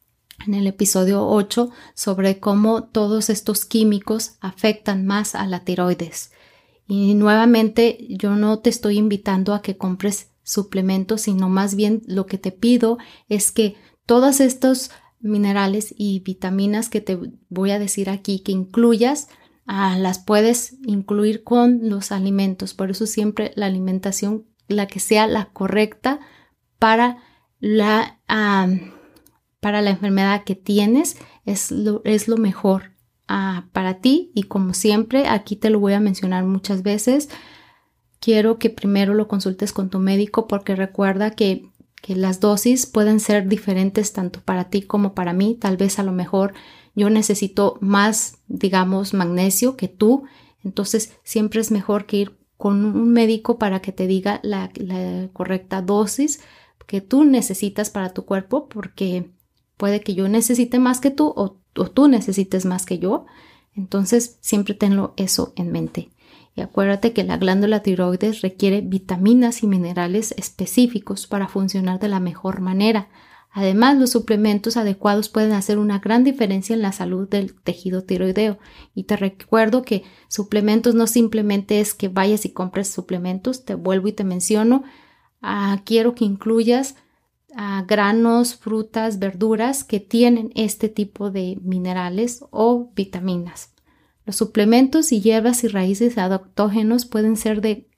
en 0.45 0.53
el 0.53 0.67
episodio 0.67 1.27
8 1.27 1.69
sobre 1.93 2.39
cómo 2.39 2.83
todos 2.83 3.29
estos 3.29 3.65
químicos 3.65 4.37
afectan 4.41 5.05
más 5.05 5.35
a 5.35 5.45
la 5.45 5.63
tiroides. 5.63 6.31
Y 6.87 7.15
nuevamente 7.15 8.05
yo 8.09 8.35
no 8.35 8.59
te 8.59 8.69
estoy 8.69 8.97
invitando 8.97 9.53
a 9.53 9.61
que 9.61 9.77
compres 9.77 10.31
suplementos, 10.43 11.21
sino 11.21 11.49
más 11.49 11.75
bien 11.75 12.01
lo 12.05 12.25
que 12.25 12.37
te 12.37 12.51
pido 12.51 12.97
es 13.29 13.51
que 13.51 13.75
todos 14.05 14.41
estos 14.41 14.91
minerales 15.19 15.95
y 15.97 16.19
vitaminas 16.19 16.89
que 16.89 17.01
te 17.01 17.17
voy 17.49 17.71
a 17.71 17.79
decir 17.79 18.09
aquí 18.09 18.39
que 18.39 18.51
incluyas, 18.51 19.29
ah, 19.65 19.97
las 19.97 20.19
puedes 20.19 20.75
incluir 20.85 21.43
con 21.43 21.89
los 21.89 22.11
alimentos. 22.11 22.73
Por 22.73 22.91
eso 22.91 23.05
siempre 23.05 23.53
la 23.55 23.67
alimentación, 23.67 24.45
la 24.67 24.87
que 24.87 24.99
sea 24.99 25.27
la 25.27 25.45
correcta 25.45 26.19
para 26.77 27.17
la 27.59 28.19
para 29.63 29.81
la 29.81 29.91
enfermedad 29.91 30.43
que 30.43 30.55
tienes 30.55 31.15
es 31.45 31.71
lo, 31.71 32.01
es 32.03 32.27
lo 32.27 32.35
mejor 32.35 32.91
ah, 33.29 33.69
para 33.71 34.01
ti. 34.01 34.29
Y 34.35 34.43
como 34.43 34.73
siempre 34.73 35.29
aquí 35.29 35.55
te 35.55 35.69
lo 35.69 35.79
voy 35.79 35.93
a 35.93 36.01
mencionar 36.01 36.43
muchas 36.43 36.83
veces 36.83 37.29
quiero 38.19 38.59
que 38.59 38.69
primero 38.69 39.13
lo 39.13 39.29
consultes 39.29 39.71
con 39.71 39.89
tu 39.89 39.99
médico 39.99 40.47
porque 40.47 40.75
recuerda 40.75 41.31
que, 41.31 41.69
que 42.01 42.15
las 42.17 42.41
dosis 42.41 42.85
pueden 42.85 43.21
ser 43.21 43.47
diferentes 43.47 44.11
tanto 44.11 44.41
para 44.41 44.65
ti 44.65 44.81
como 44.81 45.15
para 45.15 45.31
mí. 45.31 45.55
Tal 45.55 45.77
vez 45.77 45.97
a 45.97 46.03
lo 46.03 46.11
mejor 46.11 46.53
yo 46.93 47.09
necesito 47.09 47.77
más 47.79 48.39
digamos 48.47 49.13
magnesio 49.13 49.77
que 49.77 49.87
tú. 49.87 50.25
Entonces 50.61 51.13
siempre 51.23 51.61
es 51.61 51.71
mejor 51.71 52.05
que 52.05 52.17
ir 52.17 52.37
con 52.57 52.85
un 52.85 53.13
médico 53.13 53.57
para 53.57 53.81
que 53.81 53.93
te 53.93 54.07
diga 54.07 54.41
la, 54.43 54.71
la 54.75 55.29
correcta 55.31 55.81
dosis 55.81 56.41
que 56.85 57.01
tú 57.01 57.23
necesitas 57.23 57.89
para 57.89 58.13
tu 58.13 58.25
cuerpo 58.25 58.67
porque 58.67 59.31
Puede 59.77 60.01
que 60.01 60.13
yo 60.13 60.27
necesite 60.29 60.79
más 60.79 60.99
que 60.99 61.11
tú 61.11 61.33
o, 61.35 61.57
tú 61.93 62.07
necesites 62.07 62.65
más 62.65 62.85
que 62.85 62.99
yo. 62.99 63.25
Entonces, 63.75 64.37
siempre 64.41 64.73
tenlo 64.73 65.13
eso 65.17 65.53
en 65.55 65.71
mente. 65.71 66.11
Y 66.55 66.61
acuérdate 66.61 67.13
que 67.13 67.23
la 67.23 67.37
glándula 67.37 67.81
tiroides 67.81 68.41
requiere 68.41 68.81
vitaminas 68.81 69.63
y 69.63 69.67
minerales 69.67 70.33
específicos 70.37 71.25
para 71.25 71.47
funcionar 71.47 71.99
de 71.99 72.07
la 72.07 72.19
mejor 72.19 72.61
manera. 72.61 73.09
Además, 73.55 73.97
los 73.97 74.09
suplementos 74.09 74.77
adecuados 74.77 75.29
pueden 75.29 75.51
hacer 75.51 75.77
una 75.77 75.99
gran 75.99 76.23
diferencia 76.23 76.73
en 76.73 76.81
la 76.81 76.91
salud 76.91 77.29
del 77.29 77.53
tejido 77.53 78.03
tiroideo. 78.03 78.57
Y 78.95 79.03
te 79.03 79.15
recuerdo 79.15 79.83
que 79.83 80.03
suplementos 80.27 80.95
no 80.95 81.05
simplemente 81.05 81.79
es 81.79 81.93
que 81.93 82.07
vayas 82.07 82.45
y 82.45 82.49
compres 82.49 82.87
suplementos, 82.87 83.63
te 83.63 83.75
vuelvo 83.75 84.07
y 84.07 84.13
te 84.13 84.23
menciono, 84.23 84.83
ah, 85.41 85.81
quiero 85.85 86.15
que 86.15 86.25
incluyas 86.25 86.95
granos, 87.87 88.55
frutas, 88.55 89.19
verduras 89.19 89.83
que 89.83 89.99
tienen 89.99 90.51
este 90.55 90.89
tipo 90.89 91.31
de 91.31 91.59
minerales 91.61 92.43
o 92.51 92.91
vitaminas. 92.95 93.73
Los 94.25 94.37
suplementos 94.37 95.11
y 95.11 95.21
hierbas 95.21 95.63
y 95.63 95.67
raíces 95.67 96.17
adaptógenos 96.17 97.05
pueden 97.05 97.35
ser 97.35 97.61
de 97.61 97.89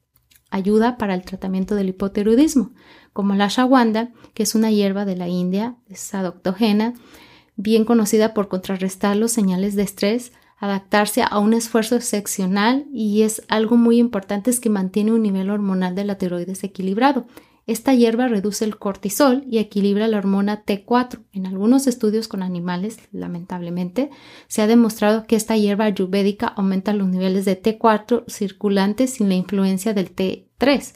ayuda 0.50 0.98
para 0.98 1.14
el 1.14 1.24
tratamiento 1.24 1.76
del 1.76 1.90
hipotiroidismo, 1.90 2.72
como 3.14 3.36
la 3.36 3.48
shawanda, 3.48 4.12
que 4.34 4.44
es 4.44 4.56
una 4.56 4.72
hierba 4.72 5.06
de 5.06 5.16
la 5.16 5.28
India, 5.28 5.76
es 5.88 6.14
adaptógena, 6.14 6.94
bien 7.56 7.86
conocida 7.86 8.34
por 8.34 8.48
contrarrestar 8.48 9.16
los 9.16 9.32
señales 9.32 9.76
de 9.76 9.84
estrés, 9.84 10.34
adaptarse 10.58 11.24
a 11.24 11.40
un 11.40 11.54
esfuerzo 11.54 11.96
excepcional 11.96 12.86
y 12.92 13.22
es 13.24 13.44
algo 13.50 13.78
muy 13.78 14.00
importante 14.00 14.50
es 14.50 14.60
que 14.60 14.70
mantiene 14.70 15.12
un 15.12 15.22
nivel 15.22 15.50
hormonal 15.50 15.96
de 15.96 16.06
la 16.06 16.18
tiroides 16.18 16.64
equilibrado. 16.64 17.28
Esta 17.68 17.96
hierba 17.96 18.28
reduce 18.28 18.64
el 18.64 18.78
cortisol 18.78 19.44
y 19.50 19.58
equilibra 19.58 20.08
la 20.08 20.20
hormona 20.20 20.64
T4. 20.66 21.24
En 21.34 21.48
algunos 21.48 21.88
estudios 21.88 22.28
con 22.28 22.44
animales, 22.44 23.00
lamentablemente, 23.12 24.12
se 24.48 24.62
ha 24.62 24.68
demostrado 24.68 25.26
que 25.26 25.36
esta 25.36 25.58
hierba 25.58 25.86
ayurvédica 25.86 26.46
aumenta 26.46 26.94
los 26.94 27.08
niveles 27.08 27.44
de 27.44 27.60
T4 27.60 28.26
circulantes 28.28 29.14
sin 29.14 29.30
la 29.30 29.36
influencia 29.36 29.96
del 29.96 30.16
T3. 30.16 30.94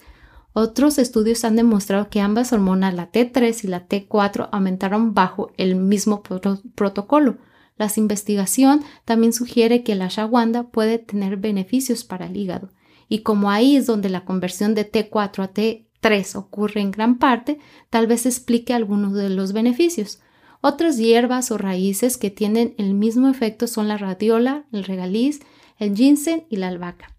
Otros 0.54 1.00
estudios 1.00 1.44
han 1.44 1.56
demostrado 1.56 2.10
que 2.10 2.22
ambas 2.22 2.54
hormonas, 2.54 2.94
la 2.94 3.12
T3 3.12 3.64
y 3.64 3.68
la 3.68 3.88
T4, 3.88 4.50
aumentaron 4.52 5.16
bajo 5.16 5.52
el 5.58 5.76
mismo 5.76 6.22
protocolo. 6.22 7.38
La 7.78 7.90
investigación 7.96 8.84
también 9.06 9.34
sugiere 9.34 9.84
que 9.84 9.96
la 9.96 10.06
ashwagandha 10.06 10.70
puede 10.70 11.00
tener 11.00 11.38
beneficios 11.38 12.04
para 12.04 12.28
el 12.28 12.38
hígado. 12.38 12.70
Y 13.08 13.24
como 13.24 13.50
ahí 13.50 13.76
es 13.76 13.88
donde 13.88 14.10
la 14.10 14.24
conversión 14.26 14.76
de 14.76 14.92
T4 14.92 15.44
a 15.44 15.48
T 15.48 15.89
3 16.00 16.36
ocurre 16.36 16.82
en 16.82 16.92
gran 16.92 17.18
parte, 17.18 17.60
tal 17.90 18.08
vez 18.08 18.26
explique 18.26 18.74
algunos 18.74 19.14
de 19.14 19.30
los 19.30 19.54
beneficios. 19.54 20.20
Otras 20.62 20.98
hierbas 20.98 21.52
o 21.52 21.58
raíces 21.58 22.18
que 22.18 22.30
tienen 22.30 22.76
el 22.78 22.94
mismo 22.94 23.30
efecto 23.30 23.68
son 23.68 23.88
la 23.88 23.98
radiola, 23.98 24.66
el 24.72 24.84
regaliz, 24.84 25.40
el 25.78 25.96
ginseng 25.96 26.46
y 26.50 26.58
la 26.58 26.68
albahaca. 26.68 27.16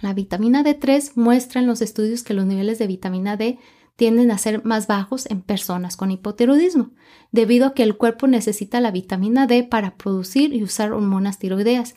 La 0.00 0.14
vitamina 0.14 0.64
D3 0.64 1.12
muestra 1.14 1.60
en 1.60 1.66
los 1.66 1.82
estudios 1.82 2.22
que 2.22 2.34
los 2.34 2.46
niveles 2.46 2.78
de 2.78 2.86
vitamina 2.86 3.36
D 3.36 3.58
tienden 3.96 4.30
a 4.30 4.38
ser 4.38 4.64
más 4.64 4.86
bajos 4.86 5.26
en 5.30 5.42
personas 5.42 5.96
con 5.96 6.10
hipotiroidismo, 6.10 6.90
debido 7.30 7.66
a 7.66 7.74
que 7.74 7.84
el 7.84 7.96
cuerpo 7.96 8.26
necesita 8.26 8.80
la 8.80 8.90
vitamina 8.90 9.46
D 9.46 9.62
para 9.62 9.96
producir 9.96 10.52
y 10.52 10.64
usar 10.64 10.92
hormonas 10.92 11.38
tiroideas, 11.38 11.94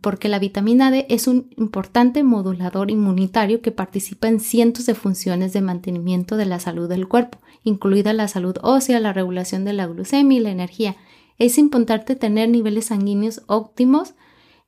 porque 0.00 0.28
la 0.28 0.38
vitamina 0.38 0.90
D 0.90 1.06
es 1.08 1.26
un 1.26 1.50
importante 1.56 2.22
modulador 2.22 2.90
inmunitario 2.90 3.62
que 3.62 3.72
participa 3.72 4.28
en 4.28 4.38
cientos 4.38 4.86
de 4.86 4.94
funciones 4.94 5.52
de 5.52 5.60
mantenimiento 5.60 6.36
de 6.36 6.46
la 6.46 6.60
salud 6.60 6.88
del 6.88 7.08
cuerpo, 7.08 7.38
incluida 7.64 8.12
la 8.12 8.28
salud 8.28 8.56
ósea, 8.62 9.00
la 9.00 9.12
regulación 9.12 9.64
de 9.64 9.72
la 9.72 9.86
glucemia 9.86 10.38
y 10.38 10.40
la 10.40 10.50
energía. 10.50 10.96
Es 11.38 11.58
importante 11.58 12.14
tener 12.14 12.48
niveles 12.48 12.86
sanguíneos 12.86 13.42
óptimos 13.48 14.14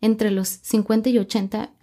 entre 0.00 0.33
los 0.33 0.49
50 0.49 1.11
y 1.11 1.18
80 1.18 1.75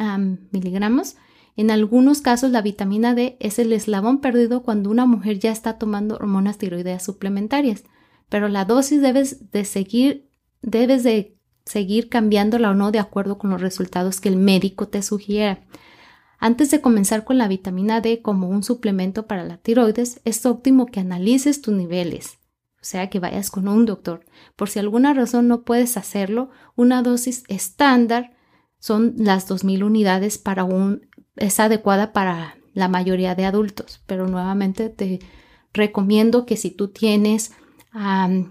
miligramos. 0.51 1.15
En 1.55 1.71
algunos 1.71 2.19
casos, 2.21 2.51
la 2.51 2.61
vitamina 2.61 3.15
D 3.15 3.37
es 3.39 3.59
el 3.59 3.71
eslabón 3.71 4.19
perdido 4.19 4.61
cuando 4.61 4.89
una 4.89 5.05
mujer 5.05 5.39
ya 5.39 5.51
está 5.51 5.77
tomando 5.77 6.15
hormonas 6.15 6.57
tiroideas 6.57 7.03
suplementarias, 7.03 7.85
pero 8.27 8.49
la 8.49 8.65
dosis 8.65 9.01
debes 9.01 9.51
de 9.51 9.63
seguir, 9.63 10.29
debes 10.61 11.03
de 11.03 11.37
seguir 11.65 12.09
cambiándola 12.09 12.71
o 12.71 12.73
no 12.73 12.91
de 12.91 12.99
acuerdo 12.99 13.37
con 13.37 13.49
los 13.51 13.61
resultados 13.61 14.19
que 14.19 14.29
el 14.29 14.35
médico 14.35 14.87
te 14.87 15.01
sugiera. 15.01 15.61
Antes 16.39 16.71
de 16.71 16.81
comenzar 16.81 17.23
con 17.23 17.37
la 17.37 17.47
vitamina 17.47 18.01
D 18.01 18.21
como 18.21 18.49
un 18.49 18.63
suplemento 18.63 19.27
para 19.27 19.43
la 19.43 19.57
tiroides, 19.57 20.21
es 20.25 20.45
óptimo 20.45 20.87
que 20.87 20.99
analices 20.99 21.61
tus 21.61 21.73
niveles, 21.73 22.39
o 22.81 22.83
sea, 22.83 23.09
que 23.11 23.19
vayas 23.19 23.51
con 23.51 23.67
un 23.67 23.85
doctor. 23.85 24.25
Por 24.55 24.69
si 24.69 24.79
alguna 24.79 25.13
razón 25.13 25.47
no 25.47 25.61
puedes 25.61 25.97
hacerlo, 25.97 26.49
una 26.75 27.03
dosis 27.03 27.43
estándar 27.47 28.35
son 28.79 29.13
las 29.17 29.47
2.000 29.47 29.83
unidades 29.83 30.39
para 30.39 30.63
un, 30.63 31.07
es 31.35 31.59
adecuada 31.59 32.11
para 32.11 32.57
la 32.73 32.87
mayoría 32.87 33.35
de 33.35 33.45
adultos, 33.45 34.01
pero 34.07 34.27
nuevamente 34.27 34.89
te 34.89 35.19
recomiendo 35.73 36.45
que 36.45 36.57
si 36.57 36.71
tú 36.71 36.87
tienes 36.87 37.51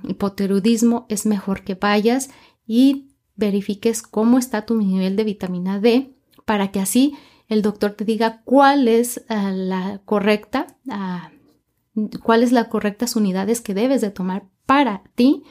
hipotiroidismo 0.05 1.07
es 1.09 1.27
mejor 1.27 1.65
que 1.65 1.75
vayas 1.75 2.31
y 2.73 3.09
verifiques 3.35 4.01
cómo 4.01 4.39
está 4.39 4.65
tu 4.65 4.77
nivel 4.77 5.17
de 5.17 5.25
vitamina 5.25 5.81
D 5.81 6.15
para 6.45 6.71
que 6.71 6.79
así 6.79 7.17
el 7.49 7.63
doctor 7.63 7.95
te 7.95 8.05
diga 8.05 8.43
cuál 8.45 8.87
es 8.87 9.25
ah, 9.29 9.51
la 9.51 10.03
correcta, 10.05 10.69
uh, 10.87 12.09
cuáles 12.23 12.53
las 12.53 12.69
correctas 12.69 13.17
unidades 13.17 13.61
que 13.61 13.75
debes 13.75 14.01
de 14.03 14.13
tomar 14.13 14.45
para 14.67 15.03
ti 15.17 15.43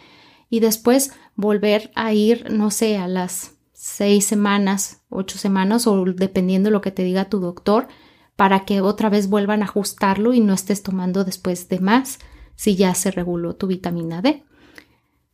y 0.50 0.62
después 0.62 1.12
volver 1.36 1.92
a 1.94 2.14
ir, 2.14 2.50
no 2.52 2.72
sé, 2.72 2.96
a 2.96 3.10
las 3.10 3.58
seis 3.74 4.26
semanas, 4.26 5.02
ocho 5.10 5.38
semanas 5.38 5.88
o 5.88 6.06
dependiendo 6.06 6.68
de 6.68 6.72
lo 6.72 6.80
que 6.80 6.92
te 6.92 7.04
diga 7.04 7.26
tu 7.26 7.42
doctor, 7.42 7.90
para 8.38 8.64
que 8.64 8.80
otra 8.80 9.10
vez 9.10 9.28
vuelvan 9.28 9.62
a 9.62 9.66
ajustarlo 9.66 10.34
y 10.34 10.40
no 10.40 10.54
estés 10.54 10.84
tomando 10.84 11.26
después 11.26 11.68
de 11.68 11.82
más 11.82 12.20
si 12.56 12.78
ya 12.78 12.96
se 12.96 13.12
reguló 13.12 13.58
tu 13.58 13.68
vitamina 13.68 14.22
D. 14.22 14.46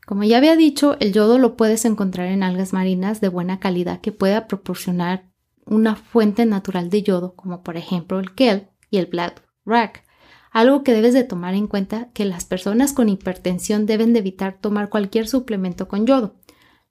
Como 0.06 0.24
ya 0.24 0.38
había 0.38 0.56
dicho, 0.56 0.98
el 1.00 1.14
yodo 1.14 1.40
lo 1.40 1.56
puedes 1.56 1.84
encontrar 1.86 2.28
en 2.28 2.44
algas 2.44 2.74
marinas 2.74 3.22
de 3.22 3.30
buena 3.30 3.60
calidad 3.60 4.02
que 4.02 4.12
pueda 4.12 4.48
proporcionar 4.48 5.26
una 5.66 5.96
fuente 5.96 6.46
natural 6.46 6.90
de 6.90 7.02
yodo, 7.02 7.36
como 7.36 7.64
por 7.64 7.76
ejemplo 7.76 8.20
el 8.20 8.34
kelp 8.36 8.70
y 8.92 8.98
el 8.98 9.08
black 9.08 9.44
rack. 9.66 10.04
Algo 10.52 10.84
que 10.84 10.94
debes 10.94 11.14
de 11.14 11.24
tomar 11.24 11.56
en 11.56 11.68
cuenta 11.68 12.10
que 12.14 12.24
las 12.24 12.46
personas 12.46 12.94
con 12.94 13.10
hipertensión 13.10 13.86
deben 13.86 14.14
de 14.14 14.20
evitar 14.20 14.58
tomar 14.62 14.90
cualquier 14.90 15.28
suplemento 15.28 15.88
con 15.88 16.06
yodo. 16.06 16.36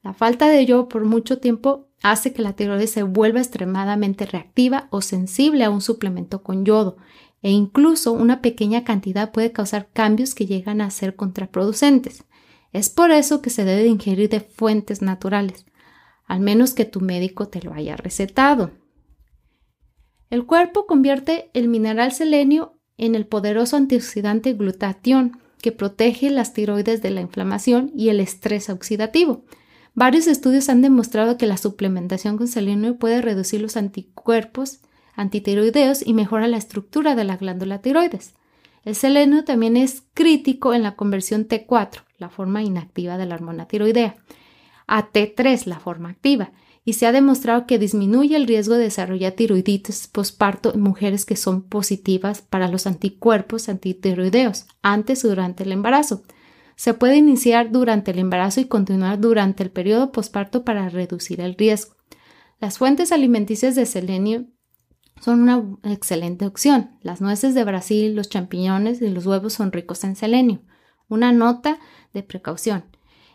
La 0.02 0.12
falta 0.12 0.48
de 0.48 0.66
yodo 0.66 0.88
por 0.88 1.04
mucho 1.04 1.38
tiempo 1.38 1.88
hace 2.02 2.34
que 2.34 2.42
la 2.42 2.52
tiroides 2.52 2.90
se 2.90 3.04
vuelva 3.04 3.40
extremadamente 3.40 4.26
reactiva 4.26 4.88
o 4.90 5.00
sensible 5.00 5.64
a 5.64 5.70
un 5.70 5.80
suplemento 5.80 6.42
con 6.42 6.64
yodo 6.66 6.98
e 7.40 7.50
incluso 7.50 8.12
una 8.12 8.42
pequeña 8.42 8.84
cantidad 8.84 9.30
puede 9.30 9.52
causar 9.52 9.88
cambios 9.92 10.34
que 10.34 10.46
llegan 10.46 10.80
a 10.80 10.90
ser 10.90 11.14
contraproducentes. 11.14 12.24
Es 12.74 12.90
por 12.90 13.10
eso 13.10 13.40
que 13.40 13.48
se 13.48 13.64
debe 13.64 13.86
ingerir 13.86 14.28
de 14.28 14.40
fuentes 14.40 15.00
naturales 15.00 15.64
al 16.26 16.40
menos 16.40 16.74
que 16.74 16.84
tu 16.84 17.00
médico 17.00 17.48
te 17.48 17.62
lo 17.62 17.74
haya 17.74 17.96
recetado. 17.96 18.72
El 20.30 20.46
cuerpo 20.46 20.86
convierte 20.86 21.50
el 21.54 21.68
mineral 21.68 22.12
selenio 22.12 22.78
en 22.96 23.14
el 23.14 23.26
poderoso 23.26 23.76
antioxidante 23.76 24.52
glutatión 24.54 25.38
que 25.60 25.72
protege 25.72 26.30
las 26.30 26.52
tiroides 26.52 27.02
de 27.02 27.10
la 27.10 27.20
inflamación 27.20 27.92
y 27.94 28.08
el 28.08 28.20
estrés 28.20 28.68
oxidativo. 28.70 29.44
Varios 29.94 30.26
estudios 30.26 30.68
han 30.68 30.82
demostrado 30.82 31.38
que 31.38 31.46
la 31.46 31.56
suplementación 31.56 32.36
con 32.36 32.48
selenio 32.48 32.98
puede 32.98 33.22
reducir 33.22 33.60
los 33.60 33.76
anticuerpos 33.76 34.80
antitiroideos 35.14 36.04
y 36.04 36.12
mejora 36.12 36.48
la 36.48 36.56
estructura 36.56 37.14
de 37.14 37.24
la 37.24 37.36
glándula 37.36 37.80
tiroides. 37.80 38.34
El 38.84 38.94
selenio 38.94 39.44
también 39.44 39.76
es 39.76 40.02
crítico 40.12 40.74
en 40.74 40.82
la 40.82 40.94
conversión 40.94 41.48
T4, 41.48 42.02
la 42.18 42.28
forma 42.28 42.62
inactiva 42.62 43.16
de 43.16 43.26
la 43.26 43.34
hormona 43.34 43.66
tiroidea, 43.66 44.16
a 44.86 45.10
T3, 45.10 45.64
la 45.64 45.80
forma 45.80 46.10
activa, 46.10 46.52
y 46.84 46.92
se 46.94 47.06
ha 47.06 47.12
demostrado 47.12 47.66
que 47.66 47.78
disminuye 47.78 48.36
el 48.36 48.46
riesgo 48.46 48.74
de 48.74 48.84
desarrollar 48.84 49.32
tiroiditis 49.32 50.06
posparto 50.08 50.74
en 50.74 50.82
mujeres 50.82 51.24
que 51.24 51.36
son 51.36 51.62
positivas 51.62 52.42
para 52.42 52.68
los 52.68 52.86
anticuerpos 52.86 53.70
antitiroideos 53.70 54.66
antes 54.82 55.24
o 55.24 55.28
durante 55.28 55.64
el 55.64 55.72
embarazo. 55.72 56.22
Se 56.76 56.92
puede 56.92 57.16
iniciar 57.16 57.70
durante 57.70 58.10
el 58.10 58.18
embarazo 58.18 58.60
y 58.60 58.66
continuar 58.66 59.18
durante 59.18 59.62
el 59.62 59.70
periodo 59.70 60.12
posparto 60.12 60.64
para 60.64 60.90
reducir 60.90 61.40
el 61.40 61.54
riesgo. 61.54 61.94
Las 62.60 62.76
fuentes 62.76 63.12
alimenticias 63.12 63.74
de 63.76 63.86
selenio 63.86 64.44
son 65.20 65.42
una 65.42 65.62
excelente 65.84 66.46
opción. 66.46 66.90
Las 67.02 67.20
nueces 67.20 67.54
de 67.54 67.64
Brasil, 67.64 68.14
los 68.14 68.28
champiñones 68.28 69.00
y 69.00 69.08
los 69.08 69.26
huevos 69.26 69.54
son 69.54 69.72
ricos 69.72 70.04
en 70.04 70.16
selenio. 70.16 70.60
Una 71.08 71.32
nota 71.32 71.78
de 72.12 72.22
precaución. 72.22 72.84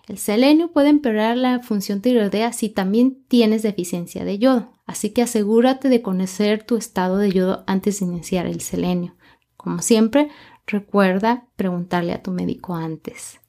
El 0.07 0.17
selenio 0.17 0.71
puede 0.71 0.89
empeorar 0.89 1.37
la 1.37 1.59
función 1.59 2.01
tiroidea 2.01 2.51
si 2.51 2.69
también 2.69 3.23
tienes 3.27 3.61
deficiencia 3.61 4.25
de 4.25 4.39
yodo, 4.39 4.71
así 4.87 5.11
que 5.11 5.21
asegúrate 5.21 5.87
de 5.87 6.01
conocer 6.01 6.63
tu 6.63 6.77
estado 6.77 7.17
de 7.17 7.31
yodo 7.31 7.63
antes 7.67 7.99
de 7.99 8.07
iniciar 8.07 8.47
el 8.47 8.61
selenio. 8.61 9.15
Como 9.55 9.83
siempre, 9.83 10.29
recuerda 10.65 11.45
preguntarle 11.55 12.13
a 12.13 12.23
tu 12.23 12.31
médico 12.31 12.73
antes. 12.73 13.39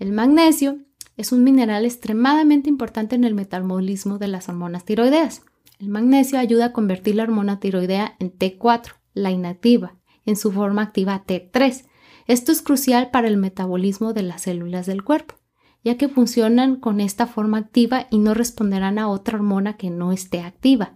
El 0.00 0.10
magnesio 0.10 0.78
es 1.16 1.30
un 1.30 1.44
mineral 1.44 1.84
extremadamente 1.84 2.68
importante 2.68 3.14
en 3.14 3.24
el 3.24 3.34
metabolismo 3.34 4.18
de 4.18 4.26
las 4.26 4.48
hormonas 4.48 4.84
tiroideas. 4.84 5.42
El 5.80 5.88
magnesio 5.88 6.38
ayuda 6.38 6.66
a 6.66 6.72
convertir 6.72 7.16
la 7.16 7.24
hormona 7.24 7.58
tiroidea 7.58 8.14
en 8.20 8.32
T4, 8.32 8.92
la 9.14 9.32
inactiva, 9.32 9.96
en 10.24 10.36
su 10.36 10.52
forma 10.52 10.82
activa 10.82 11.24
T3. 11.26 11.84
Esto 12.26 12.52
es 12.52 12.62
crucial 12.62 13.10
para 13.10 13.26
el 13.26 13.36
metabolismo 13.36 14.12
de 14.12 14.22
las 14.22 14.42
células 14.42 14.86
del 14.86 15.02
cuerpo 15.02 15.40
ya 15.82 15.96
que 15.96 16.08
funcionan 16.08 16.76
con 16.76 17.00
esta 17.00 17.26
forma 17.26 17.58
activa 17.58 18.06
y 18.10 18.18
no 18.18 18.34
responderán 18.34 18.98
a 18.98 19.08
otra 19.08 19.36
hormona 19.36 19.76
que 19.76 19.90
no 19.90 20.12
esté 20.12 20.40
activa. 20.40 20.94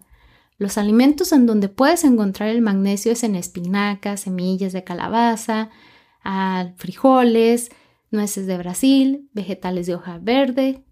Los 0.59 0.79
alimentos 0.79 1.33
en 1.33 1.47
donde 1.47 1.69
puedes 1.69 2.05
encontrar 2.05 2.49
el 2.49 2.63
magnesio 2.63 3.13
es 3.13 3.25
en 3.25 3.35
espinacas, 3.35 4.21
semillas 4.21 4.73
de 4.73 4.85
calabaza, 4.85 5.71
frijoles, 6.77 7.71
nueces 8.11 8.47
de 8.47 8.59
Brasil, 8.59 9.29
vegetales 9.33 9.87
de 9.87 9.95
hoja 9.95 10.19
verde. 10.19 10.85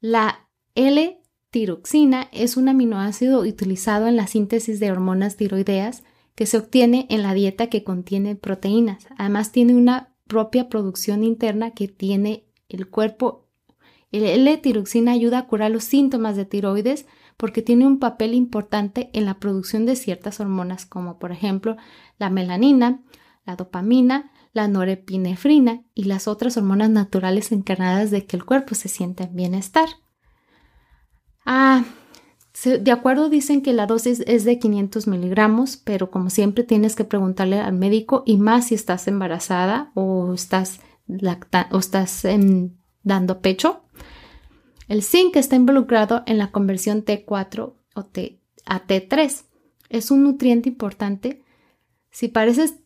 La 0.00 0.48
L-tiroxina 1.54 2.28
es 2.32 2.56
un 2.56 2.68
aminoácido 2.68 3.40
utilizado 3.40 4.08
en 4.08 4.16
la 4.16 4.26
síntesis 4.26 4.80
de 4.80 4.90
hormonas 4.90 5.36
tiroideas 5.36 6.02
que 6.34 6.46
se 6.46 6.58
obtiene 6.58 7.06
en 7.10 7.22
la 7.22 7.32
dieta 7.32 7.68
que 7.68 7.84
contiene 7.84 8.34
proteínas. 8.34 9.06
Además 9.18 9.52
tiene 9.52 9.74
una 9.74 10.12
propia 10.26 10.68
producción 10.68 11.22
interna 11.22 11.70
que 11.70 11.86
tiene 11.86 12.48
el 12.68 12.90
cuerpo. 12.90 13.46
El 14.10 14.24
L-tiroxina 14.24 15.12
ayuda 15.12 15.38
a 15.38 15.46
curar 15.46 15.70
los 15.70 15.84
síntomas 15.84 16.34
de 16.36 16.44
tiroides 16.44 17.06
porque 17.36 17.62
tiene 17.62 17.86
un 17.86 18.00
papel 18.00 18.34
importante 18.34 19.10
en 19.12 19.24
la 19.24 19.38
producción 19.38 19.86
de 19.86 19.94
ciertas 19.94 20.40
hormonas 20.40 20.86
como 20.86 21.20
por 21.20 21.30
ejemplo 21.30 21.76
la 22.18 22.30
melanina, 22.30 23.04
la 23.46 23.54
dopamina, 23.54 24.32
la 24.52 24.66
norepinefrina 24.66 25.84
y 25.94 26.04
las 26.04 26.26
otras 26.26 26.56
hormonas 26.56 26.90
naturales 26.90 27.52
encarnadas 27.52 28.10
de 28.10 28.26
que 28.26 28.36
el 28.36 28.44
cuerpo 28.44 28.74
se 28.74 28.88
sienta 28.88 29.22
en 29.22 29.36
bienestar. 29.36 29.88
Ah, 31.44 31.84
de 32.64 32.90
acuerdo 32.92 33.28
dicen 33.28 33.62
que 33.62 33.72
la 33.72 33.86
dosis 33.86 34.22
es 34.26 34.44
de 34.44 34.58
500 34.58 35.06
miligramos, 35.06 35.76
pero 35.76 36.10
como 36.10 36.30
siempre 36.30 36.64
tienes 36.64 36.96
que 36.96 37.04
preguntarle 37.04 37.60
al 37.60 37.74
médico 37.74 38.22
y 38.24 38.36
más 38.36 38.68
si 38.68 38.74
estás 38.74 39.08
embarazada 39.08 39.90
o 39.94 40.32
estás, 40.32 40.80
o 41.70 41.78
estás 41.78 42.26
dando 43.02 43.40
pecho. 43.40 43.82
El 44.88 45.02
zinc 45.02 45.36
está 45.36 45.56
involucrado 45.56 46.22
en 46.26 46.38
la 46.38 46.50
conversión 46.52 47.04
T4 47.04 47.74
o 47.94 48.04
T, 48.04 48.40
a 48.66 48.86
T3. 48.86 49.44
Es 49.88 50.10
un 50.10 50.22
nutriente 50.22 50.68
importante. 50.68 51.42
Si 52.10 52.28
pareces 52.28 52.76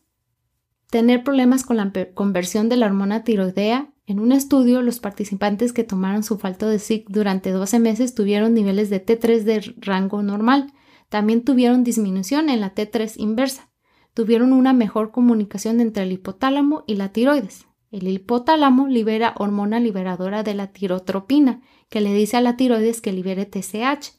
tener 0.89 1.23
problemas 1.23 1.63
con 1.63 1.77
la 1.77 1.91
conversión 2.13 2.69
de 2.69 2.77
la 2.77 2.87
hormona 2.87 3.23
tiroidea, 3.23 3.93
en 4.09 4.19
un 4.19 4.31
estudio, 4.31 4.81
los 4.81 4.99
participantes 4.99 5.71
que 5.71 5.83
tomaron 5.83 6.23
su 6.23 6.39
falto 6.39 6.67
de 6.67 6.79
zinc 6.79 7.05
durante 7.09 7.51
12 7.51 7.77
meses 7.77 8.15
tuvieron 8.15 8.55
niveles 8.55 8.89
de 8.89 9.05
T3 9.05 9.43
de 9.43 9.75
rango 9.77 10.23
normal. 10.23 10.73
También 11.09 11.43
tuvieron 11.43 11.83
disminución 11.83 12.49
en 12.49 12.59
la 12.59 12.73
T3 12.73 13.13
inversa. 13.17 13.69
Tuvieron 14.15 14.51
una 14.51 14.73
mejor 14.73 15.11
comunicación 15.11 15.79
entre 15.79 16.01
el 16.05 16.11
hipotálamo 16.11 16.85
y 16.87 16.95
la 16.95 17.09
tiroides. 17.09 17.67
El 17.91 18.07
hipotálamo 18.07 18.87
libera 18.87 19.35
hormona 19.37 19.79
liberadora 19.79 20.41
de 20.41 20.55
la 20.55 20.71
tirotropina, 20.71 21.61
que 21.87 22.01
le 22.01 22.11
dice 22.11 22.35
a 22.35 22.41
la 22.41 22.57
tiroides 22.57 23.01
que 23.01 23.13
libere 23.13 23.45
TSH. 23.45 24.15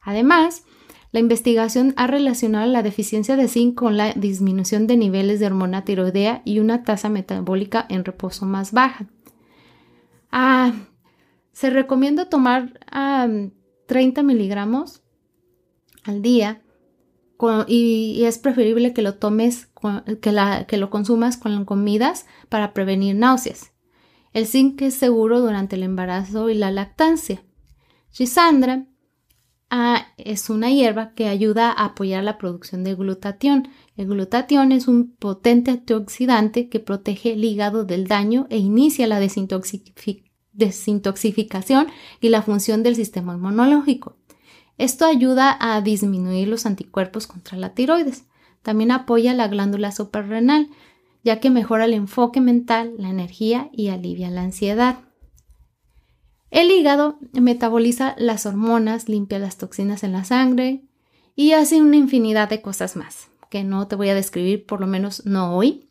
Además, 0.00 0.64
la 1.12 1.20
investigación 1.20 1.92
ha 1.98 2.06
relacionado 2.06 2.66
la 2.72 2.82
deficiencia 2.82 3.36
de 3.36 3.48
zinc 3.48 3.74
con 3.74 3.98
la 3.98 4.14
disminución 4.14 4.86
de 4.86 4.96
niveles 4.96 5.40
de 5.40 5.46
hormona 5.46 5.84
tiroidea 5.84 6.40
y 6.46 6.58
una 6.60 6.84
tasa 6.84 7.10
metabólica 7.10 7.84
en 7.90 8.06
reposo 8.06 8.46
más 8.46 8.72
baja. 8.72 9.08
Ah, 10.38 10.74
se 11.52 11.70
recomienda 11.70 12.28
tomar 12.28 12.78
30 13.86 14.22
miligramos 14.22 15.02
al 16.04 16.20
día 16.20 16.62
y, 17.66 18.22
es 18.22 18.38
preferible 18.38 18.92
que 18.92 19.00
lo 19.00 19.14
tomes, 19.14 19.70
que, 20.20 20.76
lo 20.76 20.90
consumas 20.90 21.38
con 21.38 21.64
comidas 21.64 22.26
para 22.50 22.74
prevenir 22.74 23.16
náuseas. 23.16 23.72
El 24.34 24.46
zinc 24.46 24.82
es 24.82 24.92
seguro 24.96 25.40
durante 25.40 25.76
el 25.76 25.84
embarazo 25.84 26.50
y 26.50 26.54
la 26.54 26.70
lactancia. 26.70 27.42
Gisandra 28.10 28.84
ah, 29.70 30.08
es 30.18 30.50
una 30.50 30.70
hierba 30.70 31.14
que 31.14 31.28
ayuda 31.28 31.70
a 31.70 31.86
apoyar 31.86 32.22
la 32.22 32.36
producción 32.36 32.84
de 32.84 32.94
glutatión. 32.94 33.68
El 33.96 34.08
glutatión 34.08 34.72
es 34.72 34.86
un 34.86 35.16
potente 35.16 35.70
antioxidante 35.70 36.68
que 36.68 36.78
protege 36.78 37.32
el 37.32 37.42
hígado 37.42 37.86
del 37.86 38.06
daño 38.06 38.46
e 38.50 38.58
inicia 38.58 39.06
la 39.06 39.18
desintoxicación 39.18 40.25
y 42.20 42.28
la 42.28 42.42
función 42.42 42.82
del 42.82 42.96
sistema 42.96 43.34
inmunológico. 43.34 44.16
Esto 44.78 45.06
ayuda 45.06 45.56
a 45.58 45.80
disminuir 45.80 46.48
los 46.48 46.66
anticuerpos 46.66 47.26
contra 47.26 47.56
la 47.56 47.74
tiroides. 47.74 48.24
También 48.62 48.90
apoya 48.90 49.32
la 49.32 49.48
glándula 49.48 49.92
suprarrenal, 49.92 50.68
ya 51.24 51.40
que 51.40 51.50
mejora 51.50 51.86
el 51.86 51.94
enfoque 51.94 52.40
mental, 52.40 52.94
la 52.98 53.08
energía 53.08 53.70
y 53.72 53.88
alivia 53.88 54.30
la 54.30 54.42
ansiedad. 54.42 54.98
El 56.50 56.70
hígado 56.70 57.18
metaboliza 57.32 58.14
las 58.18 58.46
hormonas, 58.46 59.08
limpia 59.08 59.38
las 59.38 59.58
toxinas 59.58 60.04
en 60.04 60.12
la 60.12 60.24
sangre 60.24 60.84
y 61.34 61.52
hace 61.52 61.80
una 61.80 61.96
infinidad 61.96 62.48
de 62.48 62.62
cosas 62.62 62.96
más, 62.96 63.28
que 63.50 63.64
no 63.64 63.88
te 63.88 63.96
voy 63.96 64.08
a 64.08 64.14
describir, 64.14 64.64
por 64.66 64.80
lo 64.80 64.86
menos 64.86 65.26
no 65.26 65.56
hoy. 65.56 65.85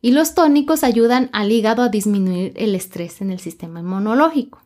Y 0.00 0.12
los 0.12 0.34
tónicos 0.34 0.82
ayudan 0.82 1.28
al 1.32 1.52
hígado 1.52 1.82
a 1.82 1.88
disminuir 1.88 2.52
el 2.56 2.74
estrés 2.74 3.20
en 3.20 3.30
el 3.30 3.38
sistema 3.38 3.80
inmunológico, 3.80 4.62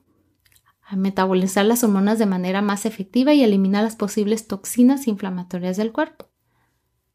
a 0.83 0.97
metabolizar 0.97 1.65
las 1.67 1.83
hormonas 1.83 2.19
de 2.19 2.27
manera 2.27 2.63
más 2.63 2.87
efectiva 2.87 3.35
y 3.35 3.43
eliminar 3.43 3.83
las 3.83 3.97
posibles 3.97 4.47
toxinas 4.47 5.09
inflamatorias 5.09 5.77
del 5.77 5.93
cuerpo. 5.93 6.29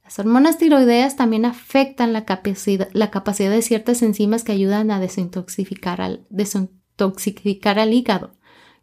Las 0.03 0.17
hormonas 0.17 0.58
tiroideas 0.58 1.15
también 1.15 1.45
afectan 1.45 2.13
la 2.13 2.25
capacidad, 2.25 2.89
de 2.89 3.62
ciertas 3.62 4.01
enzimas 4.01 4.43
que 4.43 4.51
ayudan 4.51 4.89
a 4.89 4.99
desintoxicar 4.99 6.01
al, 6.01 6.25
desintoxicar 6.32 7.77
al 7.77 7.93
hígado. 7.93 8.32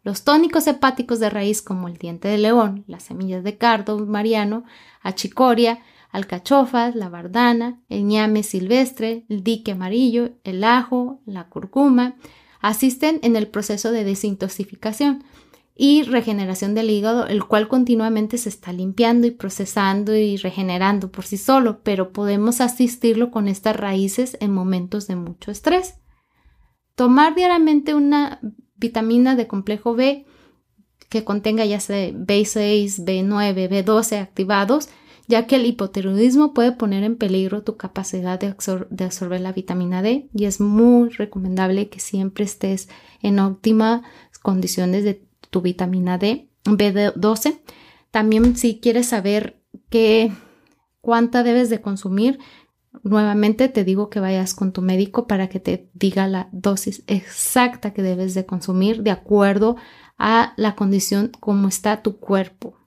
Los 0.03 0.23
tónicos 0.23 0.67
hepáticos 0.67 1.19
de 1.19 1.29
raíz 1.29 1.61
como 1.61 1.89
el 1.89 1.97
diente 1.97 2.29
de 2.29 2.37
león, 2.37 2.85
las 2.87 3.03
semillas 3.03 3.43
de 3.43 3.57
cardo 3.57 3.99
mariano, 4.05 4.63
achicoria, 5.01 5.83
alcachofas, 6.11 6.95
la 6.95 7.09
bardana, 7.09 7.81
el 7.89 8.05
ñame 8.05 8.43
silvestre, 8.43 9.25
el 9.29 9.43
dique 9.43 9.71
amarillo, 9.73 10.31
el 10.43 10.63
ajo, 10.63 11.21
la 11.25 11.49
curcuma, 11.49 12.15
asisten 12.61 13.19
en 13.23 13.35
el 13.35 13.47
proceso 13.47 13.91
de 13.91 14.03
desintoxicación 14.03 15.23
y 15.75 16.01
regeneración 16.03 16.73
del 16.73 16.89
hígado, 16.89 17.27
el 17.27 17.45
cual 17.45 17.67
continuamente 17.67 18.37
se 18.39 18.49
está 18.49 18.73
limpiando 18.73 19.27
y 19.27 19.31
procesando 19.31 20.15
y 20.15 20.37
regenerando 20.37 21.11
por 21.11 21.25
sí 21.25 21.37
solo, 21.37 21.81
pero 21.83 22.11
podemos 22.11 22.61
asistirlo 22.61 23.29
con 23.29 23.47
estas 23.47 23.75
raíces 23.75 24.37
en 24.41 24.51
momentos 24.51 25.07
de 25.07 25.15
mucho 25.15 25.51
estrés. 25.51 25.95
Tomar 26.95 27.35
diariamente 27.35 27.93
una 27.93 28.39
vitamina 28.75 29.35
de 29.35 29.45
complejo 29.45 29.93
B 29.93 30.25
que 31.09 31.23
contenga 31.23 31.63
ya 31.63 31.79
sea 31.79 32.09
B6, 32.09 33.05
B9, 33.05 33.69
B12 33.69 34.19
activados, 34.19 34.89
ya 35.27 35.45
que 35.45 35.57
el 35.57 35.65
hipotiroidismo 35.65 36.53
puede 36.53 36.71
poner 36.71 37.03
en 37.03 37.17
peligro 37.17 37.61
tu 37.61 37.75
capacidad 37.75 38.39
de, 38.39 38.47
absorber 38.47 39.41
la 39.41 39.51
vitamina 39.51 40.01
D 40.01 40.29
y 40.33 40.45
es 40.45 40.61
muy 40.61 41.09
recomendable 41.09 41.89
que 41.89 41.99
siempre 41.99 42.45
estés 42.45 42.87
en 43.21 43.39
óptimas 43.39 44.03
condiciones 44.41 45.03
de 45.03 45.21
tu 45.49 45.61
vitamina 45.61 46.17
D, 46.17 46.49
B12. 46.63 47.59
También 48.09 48.55
si 48.55 48.79
quieres 48.79 49.07
saber 49.07 49.61
qué, 49.89 50.31
cuánta 51.01 51.43
debes 51.43 51.69
de 51.69 51.81
consumir, 51.81 52.39
nuevamente 53.03 53.67
te 53.67 53.83
digo 53.83 54.09
que 54.09 54.21
vayas 54.21 54.53
con 54.53 54.71
tu 54.71 54.81
médico 54.81 55.27
para 55.27 55.49
que 55.49 55.59
te 55.59 55.89
diga 55.93 56.27
la 56.27 56.47
dosis 56.53 57.03
exacta 57.07 57.91
que 57.91 58.01
debes 58.01 58.33
de 58.33 58.45
consumir 58.45 59.03
de 59.03 59.11
acuerdo 59.11 59.75
a 60.17 60.53
la 60.55 60.75
condición 60.75 61.31
como 61.41 61.67
está 61.67 62.01
tu 62.01 62.17
cuerpo. 62.17 62.77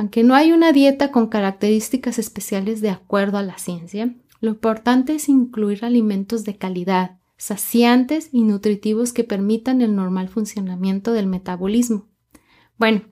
Aunque 0.00 0.24
no 0.24 0.34
hay 0.34 0.52
una 0.52 0.72
dieta 0.72 1.12
con 1.12 1.26
características 1.26 2.18
especiales 2.18 2.80
de 2.80 2.88
acuerdo 2.88 3.36
a 3.36 3.42
la 3.42 3.58
ciencia, 3.58 4.14
lo 4.40 4.48
importante 4.48 5.14
es 5.16 5.28
incluir 5.28 5.84
alimentos 5.84 6.44
de 6.44 6.56
calidad, 6.56 7.18
saciantes 7.36 8.30
y 8.32 8.44
nutritivos 8.44 9.12
que 9.12 9.24
permitan 9.24 9.82
el 9.82 9.94
normal 9.94 10.30
funcionamiento 10.30 11.12
del 11.12 11.26
metabolismo. 11.26 12.06
Bueno, 12.78 13.02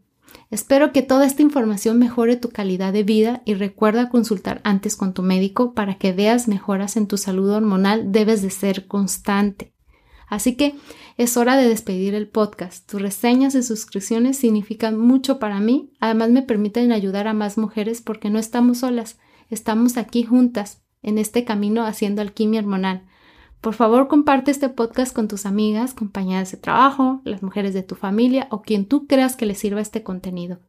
espero 0.50 0.90
que 0.94 1.02
toda 1.02 1.26
esta 1.26 1.42
información 1.42 1.98
mejore 1.98 2.36
tu 2.36 2.48
calidad 2.48 2.94
de 2.94 3.02
vida 3.02 3.42
y 3.44 3.52
recuerda 3.52 4.08
consultar 4.08 4.62
antes 4.64 4.96
con 4.96 5.12
tu 5.12 5.22
médico 5.22 5.74
para 5.74 5.98
que 5.98 6.14
veas 6.14 6.48
mejoras 6.48 6.96
en 6.96 7.06
tu 7.06 7.18
salud 7.18 7.50
hormonal, 7.50 8.12
debes 8.12 8.40
de 8.40 8.48
ser 8.48 8.86
constante. 8.86 9.74
Así 10.28 10.56
que 10.56 10.74
es 11.16 11.36
hora 11.36 11.56
de 11.56 11.68
despedir 11.68 12.14
el 12.14 12.28
podcast. 12.28 12.88
Tus 12.88 13.00
reseñas 13.00 13.54
y 13.54 13.62
suscripciones 13.62 14.36
significan 14.36 14.98
mucho 14.98 15.38
para 15.38 15.58
mí. 15.58 15.92
Además 16.00 16.30
me 16.30 16.42
permiten 16.42 16.92
ayudar 16.92 17.26
a 17.26 17.34
más 17.34 17.58
mujeres 17.58 18.02
porque 18.02 18.30
no 18.30 18.38
estamos 18.38 18.78
solas. 18.78 19.18
Estamos 19.50 19.96
aquí 19.96 20.24
juntas 20.24 20.82
en 21.02 21.18
este 21.18 21.44
camino 21.44 21.84
haciendo 21.84 22.22
alquimia 22.22 22.60
hormonal. 22.60 23.06
Por 23.60 23.74
favor, 23.74 24.06
comparte 24.06 24.50
este 24.50 24.68
podcast 24.68 25.12
con 25.12 25.26
tus 25.26 25.44
amigas, 25.44 25.94
compañeras 25.94 26.52
de 26.52 26.58
trabajo, 26.58 27.20
las 27.24 27.42
mujeres 27.42 27.74
de 27.74 27.82
tu 27.82 27.96
familia 27.96 28.46
o 28.50 28.62
quien 28.62 28.86
tú 28.86 29.06
creas 29.06 29.34
que 29.34 29.46
les 29.46 29.58
sirva 29.58 29.80
este 29.80 30.02
contenido. 30.02 30.60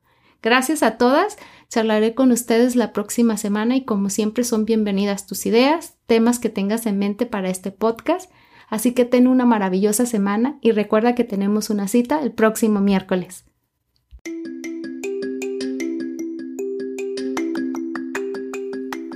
Gracias 0.42 0.84
a 0.84 0.98
todas. 0.98 1.38
Charlaré 1.68 2.16
con 2.16 2.32
ustedes 2.32 2.76
la 2.76 2.94
próxima 2.94 3.38
semana 3.38 3.76
y 3.76 3.84
como 3.84 4.10
siempre 4.10 4.44
son 4.44 4.66
bienvenidas 4.66 5.28
tus 5.28 5.46
ideas, 5.46 5.98
temas 6.08 6.40
que 6.40 6.50
tengas 6.50 6.86
en 6.86 6.98
mente 6.98 7.26
para 7.26 7.50
este 7.50 7.72
podcast. 7.72 8.32
Así 8.70 8.94
que 8.94 9.06
ten 9.06 9.28
una 9.28 9.46
maravillosa 9.46 10.06
semana 10.06 10.58
y 10.62 10.72
recuerda 10.72 11.16
que 11.16 11.24
tenemos 11.24 11.70
una 11.70 11.88
cita 11.88 12.22
el 12.22 12.32
próximo 12.32 12.80
miércoles. 12.80 13.46